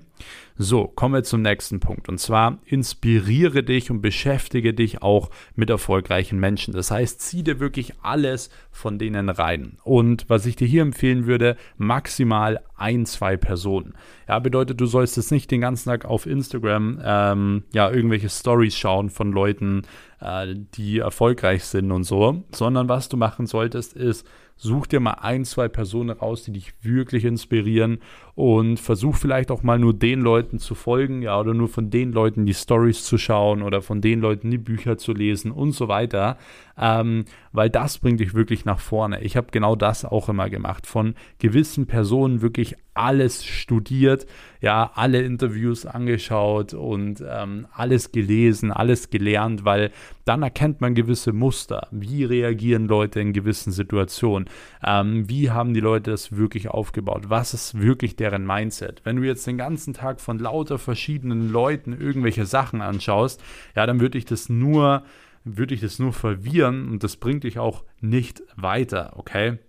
[0.58, 2.08] So, kommen wir zum nächsten Punkt.
[2.08, 6.74] Und zwar inspiriere dich und beschäftige dich auch mit erfolgreichen Menschen.
[6.74, 9.78] Das heißt, zieh dir wirklich alles von denen rein.
[9.84, 13.96] Und was ich dir hier empfehlen würde, maximal ein, zwei Personen.
[14.30, 18.78] Ja, bedeutet, du sollst jetzt nicht den ganzen Tag auf Instagram ähm, ja, irgendwelche Stories
[18.78, 19.82] schauen von Leuten,
[20.22, 24.26] äh, die erfolgreich sind und so, sondern was du machen solltest, ist,
[24.58, 28.00] such dir mal ein, zwei Personen raus, die dich wirklich inspirieren
[28.36, 32.12] und versuch vielleicht auch mal nur den Leuten zu folgen, ja, oder nur von den
[32.12, 35.88] Leuten die Stories zu schauen oder von den Leuten die Bücher zu lesen und so
[35.88, 36.38] weiter,
[36.78, 39.22] ähm, weil das bringt dich wirklich nach vorne.
[39.22, 44.26] Ich habe genau das auch immer gemacht, von gewissen Personen wirklich alles studiert,
[44.62, 49.92] ja, alle Interviews angeschaut und ähm, alles gelesen, alles gelernt, weil
[50.24, 51.88] dann erkennt man gewisse Muster.
[51.92, 54.50] Wie reagieren Leute in gewissen Situationen?
[54.84, 57.26] Ähm, wie haben die Leute das wirklich aufgebaut?
[57.28, 59.02] Was ist wirklich deren Mindset?
[59.04, 63.44] Wenn du jetzt den ganzen Tag von lauter verschiedenen Leuten irgendwelche Sachen anschaust,
[63.76, 65.04] ja, dann würde ich das nur
[65.46, 69.60] würde ich das nur verwirren und das bringt dich auch nicht weiter, okay?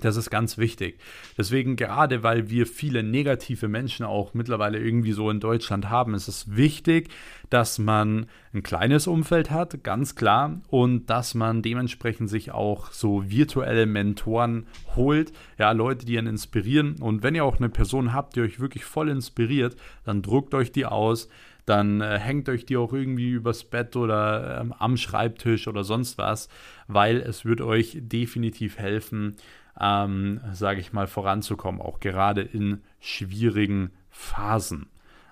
[0.00, 0.98] Das ist ganz wichtig.
[1.36, 6.28] Deswegen, gerade weil wir viele negative Menschen auch mittlerweile irgendwie so in Deutschland haben, ist
[6.28, 7.10] es wichtig,
[7.50, 13.28] dass man ein kleines Umfeld hat, ganz klar, und dass man dementsprechend sich auch so
[13.28, 16.96] virtuelle Mentoren holt, ja, Leute, die einen inspirieren.
[17.00, 20.72] Und wenn ihr auch eine Person habt, die euch wirklich voll inspiriert, dann druckt euch
[20.72, 21.28] die aus,
[21.66, 26.18] dann äh, hängt euch die auch irgendwie übers Bett oder ähm, am Schreibtisch oder sonst
[26.18, 26.48] was,
[26.88, 29.36] weil es wird euch definitiv helfen,
[29.80, 34.88] ähm, sage ich mal, voranzukommen, auch gerade in schwierigen Phasen.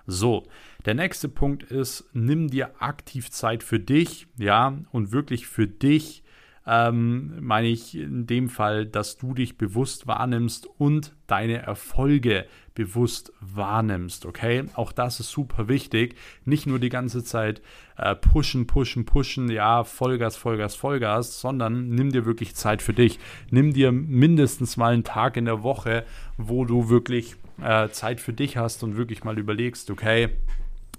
[0.07, 0.43] So,
[0.85, 6.23] der nächste Punkt ist, nimm dir aktiv Zeit für dich, ja, und wirklich für dich
[6.69, 12.45] ähm, meine ich in dem Fall, dass du dich bewusst wahrnimmst und deine Erfolge
[12.79, 14.63] bewusst wahrnimmst, okay?
[14.73, 16.15] Auch das ist super wichtig.
[16.45, 17.61] Nicht nur die ganze Zeit
[17.97, 23.19] äh, pushen, pushen, pushen, ja, Vollgas, Vollgas, Vollgas, sondern nimm dir wirklich Zeit für dich.
[23.51, 26.05] Nimm dir mindestens mal einen Tag in der Woche,
[26.37, 30.29] wo du wirklich äh, Zeit für dich hast und wirklich mal überlegst, okay,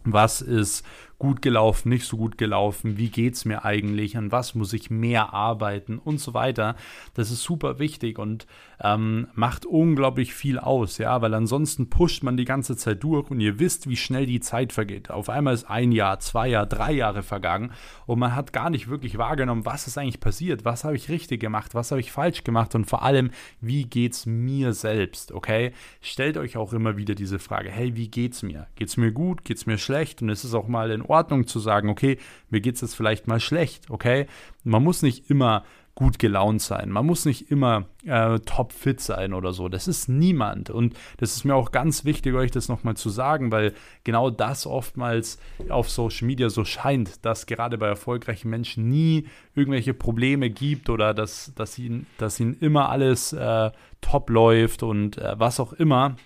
[0.05, 0.85] was ist
[1.21, 4.91] gut gelaufen, nicht so gut gelaufen, wie geht es mir eigentlich, an was muss ich
[4.91, 6.75] mehr arbeiten und so weiter.
[7.15, 8.47] Das ist super wichtig und
[8.83, 13.39] ähm, macht unglaublich viel aus, ja, weil ansonsten pusht man die ganze Zeit durch und
[13.41, 15.11] ihr wisst, wie schnell die Zeit vergeht.
[15.11, 17.73] Auf einmal ist ein Jahr, zwei Jahre, drei Jahre vergangen
[18.07, 21.41] und man hat gar nicht wirklich wahrgenommen, was ist eigentlich passiert, was habe ich richtig
[21.41, 23.31] gemacht, was habe ich falsch gemacht und vor allem,
[23.61, 25.73] wie geht es mir selbst, okay?
[26.01, 28.69] Stellt euch auch immer wieder diese Frage, hey, wie geht's mir?
[28.75, 30.23] Geht's mir gut, geht's mir schlecht?
[30.23, 32.19] Und es ist auch mal in Ordnung zu sagen, okay,
[32.49, 34.27] mir geht es jetzt vielleicht mal schlecht, okay?
[34.65, 35.65] Man muss nicht immer
[36.01, 36.89] gut gelaunt sein.
[36.89, 39.69] Man muss nicht immer äh, topfit sein oder so.
[39.69, 40.71] Das ist niemand.
[40.71, 44.67] Und das ist mir auch ganz wichtig, euch das nochmal zu sagen, weil genau das
[44.67, 50.89] oftmals auf Social Media so scheint, dass gerade bei erfolgreichen Menschen nie irgendwelche Probleme gibt
[50.89, 53.71] oder dass, dass, ihnen, dass ihnen immer alles äh,
[54.01, 56.17] top läuft und äh, was auch immer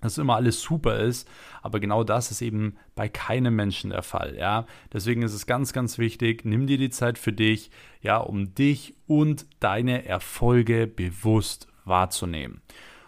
[0.00, 1.28] dass immer alles super ist,
[1.62, 4.66] aber genau das ist eben bei keinem Menschen der Fall, ja.
[4.92, 8.94] Deswegen ist es ganz, ganz wichtig, nimm dir die Zeit für dich, ja, um dich
[9.06, 12.62] und deine Erfolge bewusst wahrzunehmen.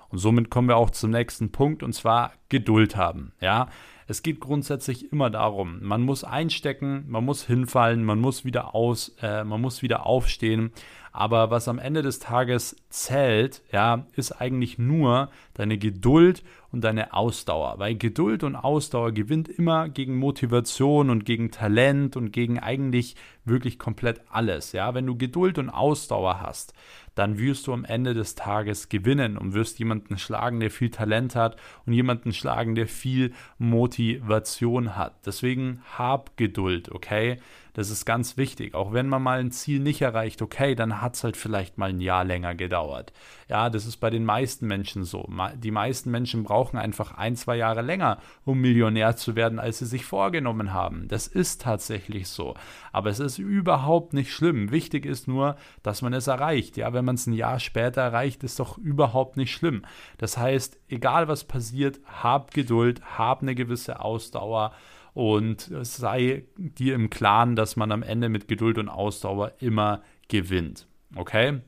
[0.09, 3.68] Und somit kommen wir auch zum nächsten Punkt und zwar Geduld haben, ja.
[4.11, 9.14] Es geht grundsätzlich immer darum, man muss einstecken, man muss hinfallen, man muss wieder aus,
[9.23, 10.73] äh, man muss wieder aufstehen.
[11.12, 16.42] Aber was am Ende des Tages zählt, ja, ist eigentlich nur deine Geduld
[16.73, 17.79] und deine Ausdauer.
[17.79, 23.79] Weil Geduld und Ausdauer gewinnt immer gegen Motivation und gegen Talent und gegen eigentlich wirklich
[23.79, 24.73] komplett alles.
[24.73, 26.75] Ja, wenn du Geduld und Ausdauer hast,
[27.20, 31.37] dann wirst du am Ende des Tages gewinnen und wirst jemanden schlagen, der viel Talent
[31.37, 35.26] hat und jemanden schlagen, der viel Motivation hat.
[35.26, 37.37] Deswegen hab Geduld, okay?
[37.80, 38.74] Das ist ganz wichtig.
[38.74, 41.88] Auch wenn man mal ein Ziel nicht erreicht, okay, dann hat es halt vielleicht mal
[41.88, 43.14] ein Jahr länger gedauert.
[43.48, 45.26] Ja, das ist bei den meisten Menschen so.
[45.56, 49.86] Die meisten Menschen brauchen einfach ein, zwei Jahre länger, um Millionär zu werden, als sie
[49.86, 51.08] sich vorgenommen haben.
[51.08, 52.52] Das ist tatsächlich so.
[52.92, 54.70] Aber es ist überhaupt nicht schlimm.
[54.70, 56.76] Wichtig ist nur, dass man es erreicht.
[56.76, 59.86] Ja, wenn man es ein Jahr später erreicht, ist doch überhaupt nicht schlimm.
[60.18, 64.72] Das heißt, egal was passiert, hab Geduld, hab eine gewisse Ausdauer
[65.14, 70.87] und sei dir im Klaren, dass man am Ende mit Geduld und Ausdauer immer gewinnt.
[71.16, 71.61] Okay?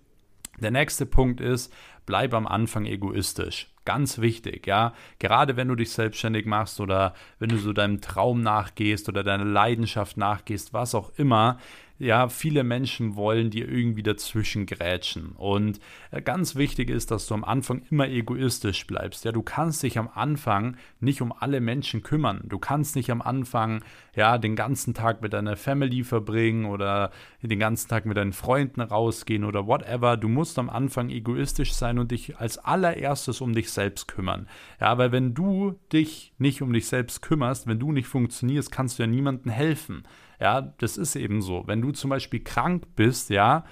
[0.60, 1.72] Der nächste Punkt ist,
[2.06, 3.72] bleib am Anfang egoistisch.
[3.84, 4.94] Ganz wichtig, ja.
[5.18, 9.44] Gerade wenn du dich selbstständig machst oder wenn du so deinem Traum nachgehst oder deiner
[9.44, 11.58] Leidenschaft nachgehst, was auch immer,
[12.02, 15.36] ja, viele Menschen wollen dir irgendwie dazwischen grätschen.
[15.36, 15.78] Und
[16.10, 19.24] äh, ganz wichtig ist, dass du am Anfang immer egoistisch bleibst.
[19.24, 22.42] Ja, du kannst dich am Anfang nicht um alle Menschen kümmern.
[22.48, 23.84] Du kannst nicht am Anfang,
[24.16, 28.80] ja, den ganzen Tag mit deiner Family verbringen oder den ganzen Tag mit deinen Freunden
[28.80, 30.16] rausgehen oder whatever.
[30.16, 34.48] Du musst am Anfang egoistisch sein und dich als allererstes um dich selbst kümmern.
[34.80, 38.98] Ja, weil wenn du dich nicht um dich selbst kümmerst, wenn du nicht funktionierst, kannst
[38.98, 40.02] du ja niemandem helfen.
[40.42, 41.62] Ja, das ist eben so.
[41.68, 43.64] Wenn du zum Beispiel krank bist, ja,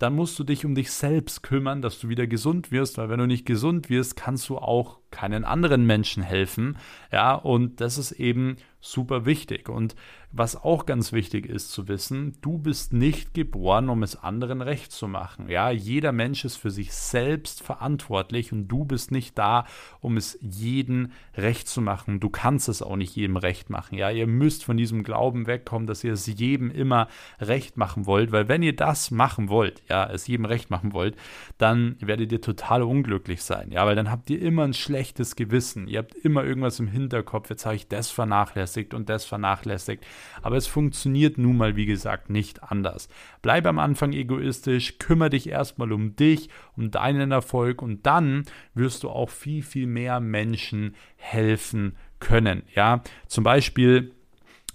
[0.00, 3.20] dann musst du dich um dich selbst kümmern, dass du wieder gesund wirst, weil wenn
[3.20, 6.76] du nicht gesund wirst, kannst du auch keinen anderen Menschen helfen.
[7.10, 9.70] Ja, und das ist eben super wichtig.
[9.70, 9.96] Und
[10.32, 14.92] was auch ganz wichtig ist zu wissen, du bist nicht geboren, um es anderen recht
[14.92, 15.48] zu machen.
[15.48, 19.64] Ja, jeder Mensch ist für sich selbst verantwortlich und du bist nicht da,
[20.00, 22.20] um es jeden recht zu machen.
[22.20, 23.96] Du kannst es auch nicht jedem recht machen.
[23.96, 27.08] Ja, ihr müsst von diesem Glauben wegkommen, dass ihr es jedem immer
[27.40, 31.16] recht machen wollt, weil wenn ihr das machen wollt, ja, es jedem recht machen wollt,
[31.56, 33.70] dann werdet ihr total unglücklich sein.
[33.70, 35.88] Ja, weil dann habt ihr immer ein schlechtes Gewissen.
[35.88, 37.50] Ihr habt immer irgendwas im Hinterkopf.
[37.50, 40.04] Jetzt habe ich das vernachlässigt und das vernachlässigt.
[40.42, 43.08] Aber es funktioniert nun mal, wie gesagt, nicht anders.
[43.42, 49.02] Bleib am Anfang egoistisch, kümmere dich erstmal um dich, um deinen Erfolg und dann wirst
[49.02, 52.62] du auch viel, viel mehr Menschen helfen können.
[52.74, 54.15] Ja, zum Beispiel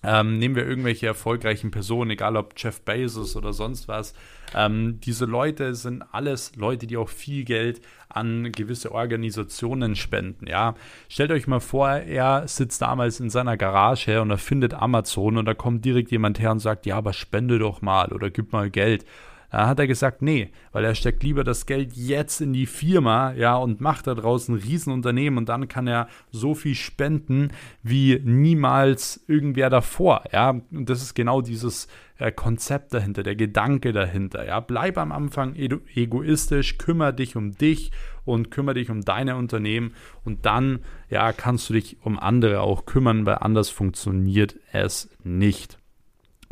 [0.04, 4.14] ähm, nehmen wir irgendwelche erfolgreichen Personen, egal ob Jeff Bezos oder sonst was.
[4.56, 10.48] Ähm, diese Leute sind alles Leute, die auch viel Geld an gewisse Organisationen spenden.
[10.48, 10.76] Ja,
[11.08, 15.46] stellt euch mal vor, er sitzt damals in seiner Garage und er findet Amazon und
[15.46, 18.70] da kommt direkt jemand her und sagt, ja, aber spende doch mal oder gib mal
[18.70, 19.06] Geld
[19.52, 23.34] Da hat er gesagt, nee, weil er steckt lieber das Geld jetzt in die Firma,
[23.34, 27.52] ja, und macht da draußen ein Riesenunternehmen und dann kann er so viel spenden
[27.84, 30.52] wie niemals irgendwer davor, ja.
[30.72, 34.62] Und das ist genau dieses äh, Konzept dahinter, der Gedanke dahinter, ja.
[34.62, 37.92] Bleib am Anfang egoistisch, kümmere dich um dich
[38.24, 42.86] und kümmere dich um deine Unternehmen und dann, ja, kannst du dich um andere auch
[42.86, 45.81] kümmern, weil anders funktioniert es nicht.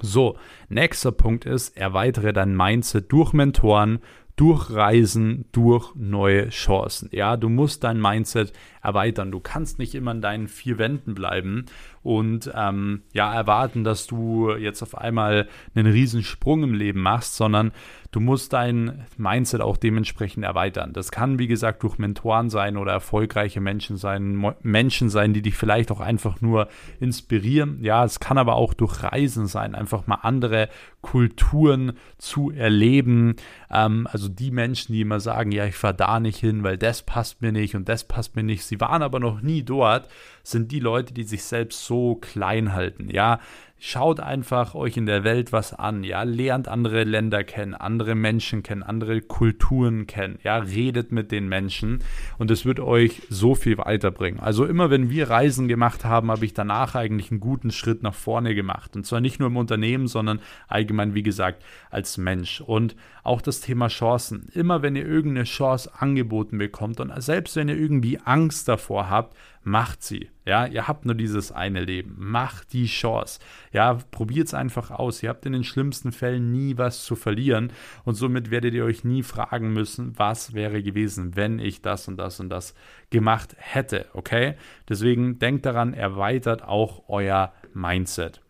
[0.02, 0.38] So,
[0.70, 4.00] nächster Punkt ist, erweitere dein Mindset durch Mentoren,
[4.36, 7.10] durch Reisen, durch neue Chancen.
[7.12, 9.32] Ja, du musst dein Mindset erweitern.
[9.32, 11.66] Du kannst nicht immer in deinen vier Wänden bleiben
[12.02, 17.36] und ähm, ja erwarten, dass du jetzt auf einmal einen riesen Sprung im Leben machst,
[17.36, 17.72] sondern
[18.12, 20.94] du musst dein Mindset auch dementsprechend erweitern.
[20.94, 25.56] Das kann wie gesagt durch Mentoren sein oder erfolgreiche Menschen sein, Menschen sein, die dich
[25.56, 26.70] vielleicht auch einfach nur
[27.00, 27.84] inspirieren.
[27.84, 30.70] Ja, es kann aber auch durch Reisen sein, einfach mal andere
[31.02, 33.36] Kulturen zu erleben.
[33.70, 37.04] Ähm, also die Menschen, die immer sagen, ja, ich fahre da nicht hin, weil das
[37.04, 40.08] passt mir nicht und das passt mir nicht sie waren aber noch nie dort,
[40.44, 43.10] sind die Leute, die sich selbst so klein halten.
[43.10, 43.40] Ja,
[43.82, 48.62] Schaut einfach euch in der Welt was an, ja, lernt andere Länder kennen, andere Menschen
[48.62, 52.00] kennen, andere Kulturen kennen, ja, redet mit den Menschen
[52.38, 54.42] und es wird euch so viel weiterbringen.
[54.42, 58.14] Also immer wenn wir Reisen gemacht haben, habe ich danach eigentlich einen guten Schritt nach
[58.14, 62.98] vorne gemacht und zwar nicht nur im Unternehmen, sondern allgemein, wie gesagt, als Mensch und
[63.24, 64.50] auch das Thema Chancen.
[64.54, 69.38] Immer wenn ihr irgendeine Chance angeboten bekommt und selbst wenn ihr irgendwie Angst davor habt,
[69.64, 70.30] macht sie.
[70.46, 72.16] Ja, ihr habt nur dieses eine Leben.
[72.18, 73.40] Macht die Chance.
[73.72, 75.22] Ja, probiert es einfach aus.
[75.22, 77.72] Ihr habt in den schlimmsten Fällen nie was zu verlieren
[78.04, 82.18] und somit werdet ihr euch nie fragen müssen, was wäre gewesen, wenn ich das und
[82.18, 82.74] das und das
[83.10, 84.08] gemacht hätte.
[84.14, 84.56] Okay?
[84.88, 88.42] Deswegen denkt daran, erweitert auch euer Mindset.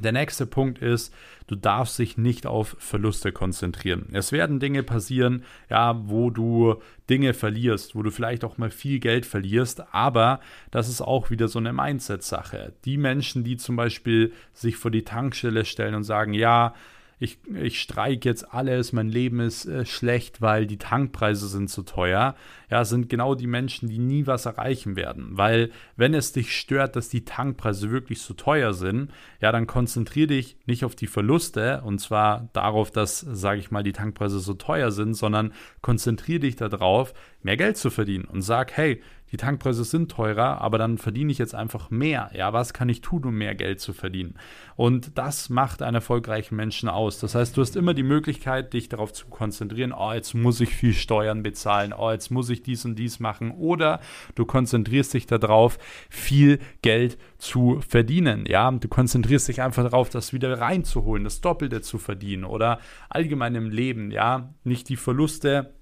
[0.00, 1.14] Der nächste Punkt ist,
[1.46, 4.08] du darfst dich nicht auf Verluste konzentrieren.
[4.12, 6.76] Es werden Dinge passieren, ja, wo du
[7.08, 10.40] Dinge verlierst, wo du vielleicht auch mal viel Geld verlierst, aber
[10.70, 12.74] das ist auch wieder so eine Mindset-Sache.
[12.84, 16.74] Die Menschen, die zum Beispiel sich vor die Tankstelle stellen und sagen, ja,
[17.18, 21.82] ich, ich streike jetzt alles, mein Leben ist äh, schlecht, weil die Tankpreise sind zu
[21.82, 22.36] teuer,
[22.70, 25.30] ja, sind genau die Menschen, die nie was erreichen werden.
[25.32, 29.10] Weil wenn es dich stört, dass die Tankpreise wirklich so teuer sind,
[29.40, 33.82] ja, dann konzentriere dich nicht auf die Verluste und zwar darauf, dass, sage ich mal,
[33.82, 38.76] die Tankpreise so teuer sind, sondern konzentriere dich darauf, mehr Geld zu verdienen und sag,
[38.76, 39.00] hey,
[39.30, 42.30] die Tankpreise sind teurer, aber dann verdiene ich jetzt einfach mehr.
[42.34, 44.34] Ja, was kann ich tun, um mehr Geld zu verdienen?
[44.76, 47.18] Und das macht einen erfolgreichen Menschen aus.
[47.18, 50.70] Das heißt, du hast immer die Möglichkeit, dich darauf zu konzentrieren, oh, jetzt muss ich
[50.70, 53.50] viel Steuern bezahlen, oh, jetzt muss ich dies und dies machen.
[53.50, 54.00] Oder
[54.34, 58.44] du konzentrierst dich darauf, viel Geld zu verdienen.
[58.46, 63.54] Ja, du konzentrierst dich einfach darauf, das wieder reinzuholen, das Doppelte zu verdienen oder allgemein
[63.54, 65.74] im Leben, ja, nicht die Verluste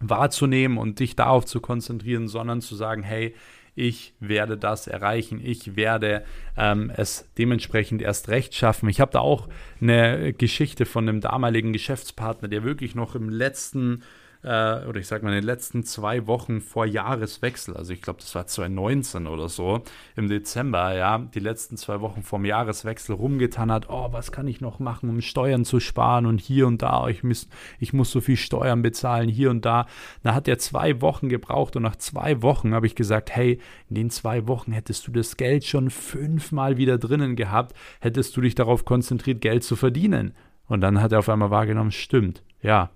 [0.00, 3.34] wahrzunehmen und dich darauf zu konzentrieren, sondern zu sagen, hey,
[3.76, 6.24] ich werde das erreichen, ich werde
[6.56, 8.88] ähm, es dementsprechend erst recht schaffen.
[8.88, 9.48] Ich habe da auch
[9.80, 14.02] eine Geschichte von einem damaligen Geschäftspartner, der wirklich noch im letzten
[14.44, 18.20] äh, oder ich sage mal in den letzten zwei Wochen vor Jahreswechsel, also ich glaube,
[18.20, 19.82] das war 2019 oder so,
[20.16, 24.60] im Dezember, ja, die letzten zwei Wochen vorm Jahreswechsel rumgetan hat, oh, was kann ich
[24.60, 28.20] noch machen, um Steuern zu sparen und hier und da, ich muss, ich muss so
[28.20, 29.86] viel Steuern bezahlen, hier und da.
[30.22, 33.94] Da hat er zwei Wochen gebraucht und nach zwei Wochen habe ich gesagt, hey, in
[33.94, 38.54] den zwei Wochen hättest du das Geld schon fünfmal wieder drinnen gehabt, hättest du dich
[38.54, 40.34] darauf konzentriert, Geld zu verdienen.
[40.66, 42.90] Und dann hat er auf einmal wahrgenommen, stimmt, ja,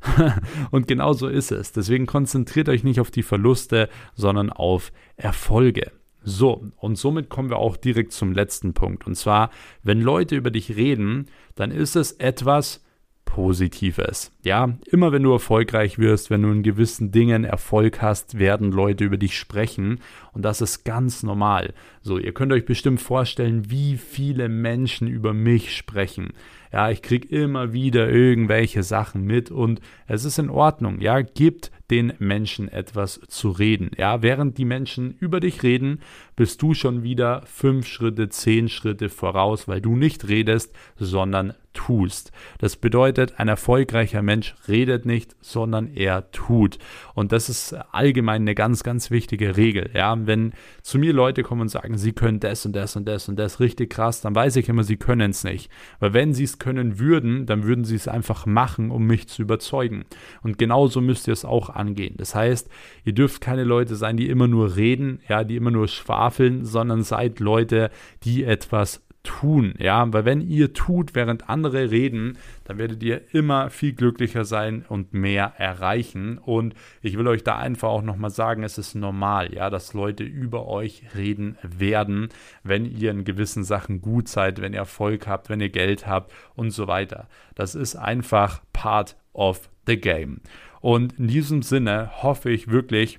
[0.70, 1.72] und genau so ist es.
[1.72, 5.92] Deswegen konzentriert euch nicht auf die Verluste, sondern auf Erfolge.
[6.22, 9.06] So, und somit kommen wir auch direkt zum letzten Punkt.
[9.06, 9.50] Und zwar,
[9.82, 12.84] wenn Leute über dich reden, dann ist es etwas
[13.24, 14.32] Positives.
[14.42, 19.04] Ja, immer wenn du erfolgreich wirst, wenn du in gewissen Dingen Erfolg hast, werden Leute
[19.04, 20.00] über dich sprechen.
[20.32, 21.72] Und das ist ganz normal.
[22.02, 26.32] So, ihr könnt euch bestimmt vorstellen, wie viele Menschen über mich sprechen.
[26.72, 31.00] Ja, ich kriege immer wieder irgendwelche Sachen mit und es ist in Ordnung.
[31.00, 33.90] Ja, gibt den Menschen etwas zu reden.
[33.96, 36.00] Ja, während die Menschen über dich reden,
[36.36, 42.32] bist du schon wieder fünf Schritte, zehn Schritte voraus, weil du nicht redest, sondern tust.
[42.58, 46.78] Das bedeutet, ein erfolgreicher Mensch redet nicht, sondern er tut.
[47.14, 49.90] Und das ist allgemein eine ganz, ganz wichtige Regel.
[49.94, 53.28] Ja, wenn zu mir Leute kommen und sagen, sie können das und das und das
[53.28, 55.70] und das richtig krass, dann weiß ich immer, sie können es nicht.
[56.00, 59.42] Weil wenn sie es können würden, dann würden sie es einfach machen, um mich zu
[59.42, 60.04] überzeugen.
[60.42, 62.14] Und genauso müsst ihr es auch angehen.
[62.18, 62.68] Das heißt,
[63.04, 67.02] ihr dürft keine Leute sein, die immer nur reden, ja, die immer nur schwafeln, sondern
[67.02, 67.90] seid Leute,
[68.22, 73.68] die etwas tun, ja, weil wenn ihr tut, während andere reden, dann werdet ihr immer
[73.68, 78.62] viel glücklicher sein und mehr erreichen und ich will euch da einfach auch nochmal sagen,
[78.62, 82.28] es ist normal, ja, dass Leute über euch reden werden,
[82.62, 86.32] wenn ihr in gewissen Sachen gut seid, wenn ihr Erfolg habt, wenn ihr Geld habt
[86.56, 87.28] und so weiter.
[87.54, 90.40] Das ist einfach part of the game.
[90.80, 93.18] Und in diesem Sinne hoffe ich wirklich,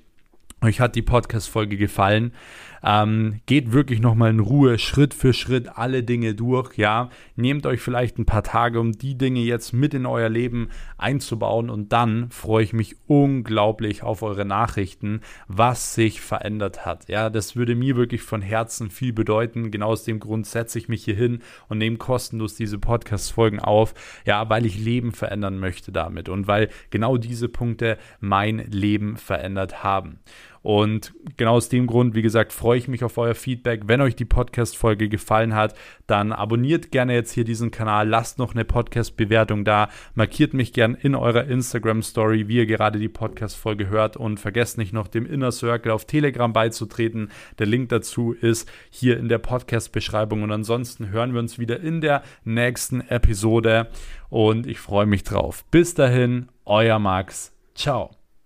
[0.62, 2.32] euch hat die Podcast-Folge gefallen.
[2.84, 6.76] Ähm, geht wirklich nochmal in Ruhe, Schritt für Schritt alle Dinge durch.
[6.76, 10.68] Ja, nehmt euch vielleicht ein paar Tage, um die Dinge jetzt mit in euer Leben
[10.98, 11.70] einzubauen.
[11.70, 17.08] Und dann freue ich mich unglaublich auf eure Nachrichten, was sich verändert hat.
[17.08, 19.70] Ja, das würde mir wirklich von Herzen viel bedeuten.
[19.70, 23.94] Genau aus dem Grund setze ich mich hier hin und nehme kostenlos diese Podcast-Folgen auf.
[24.26, 29.84] Ja, weil ich Leben verändern möchte damit und weil genau diese Punkte mein Leben verändert
[29.84, 30.20] haben.
[30.62, 33.82] Und genau aus dem Grund, wie gesagt, freue ich mich auf euer Feedback.
[33.86, 35.74] Wenn euch die Podcast-Folge gefallen hat,
[36.06, 40.94] dann abonniert gerne jetzt hier diesen Kanal, lasst noch eine Podcast-Bewertung da, markiert mich gern
[40.94, 45.50] in eurer Instagram-Story, wie ihr gerade die Podcast-Folge hört und vergesst nicht noch dem Inner
[45.50, 47.30] Circle auf Telegram beizutreten.
[47.58, 52.00] Der Link dazu ist hier in der Podcast-Beschreibung und ansonsten hören wir uns wieder in
[52.00, 53.88] der nächsten Episode
[54.28, 55.64] und ich freue mich drauf.
[55.70, 57.52] Bis dahin, euer Max.
[57.74, 58.21] Ciao.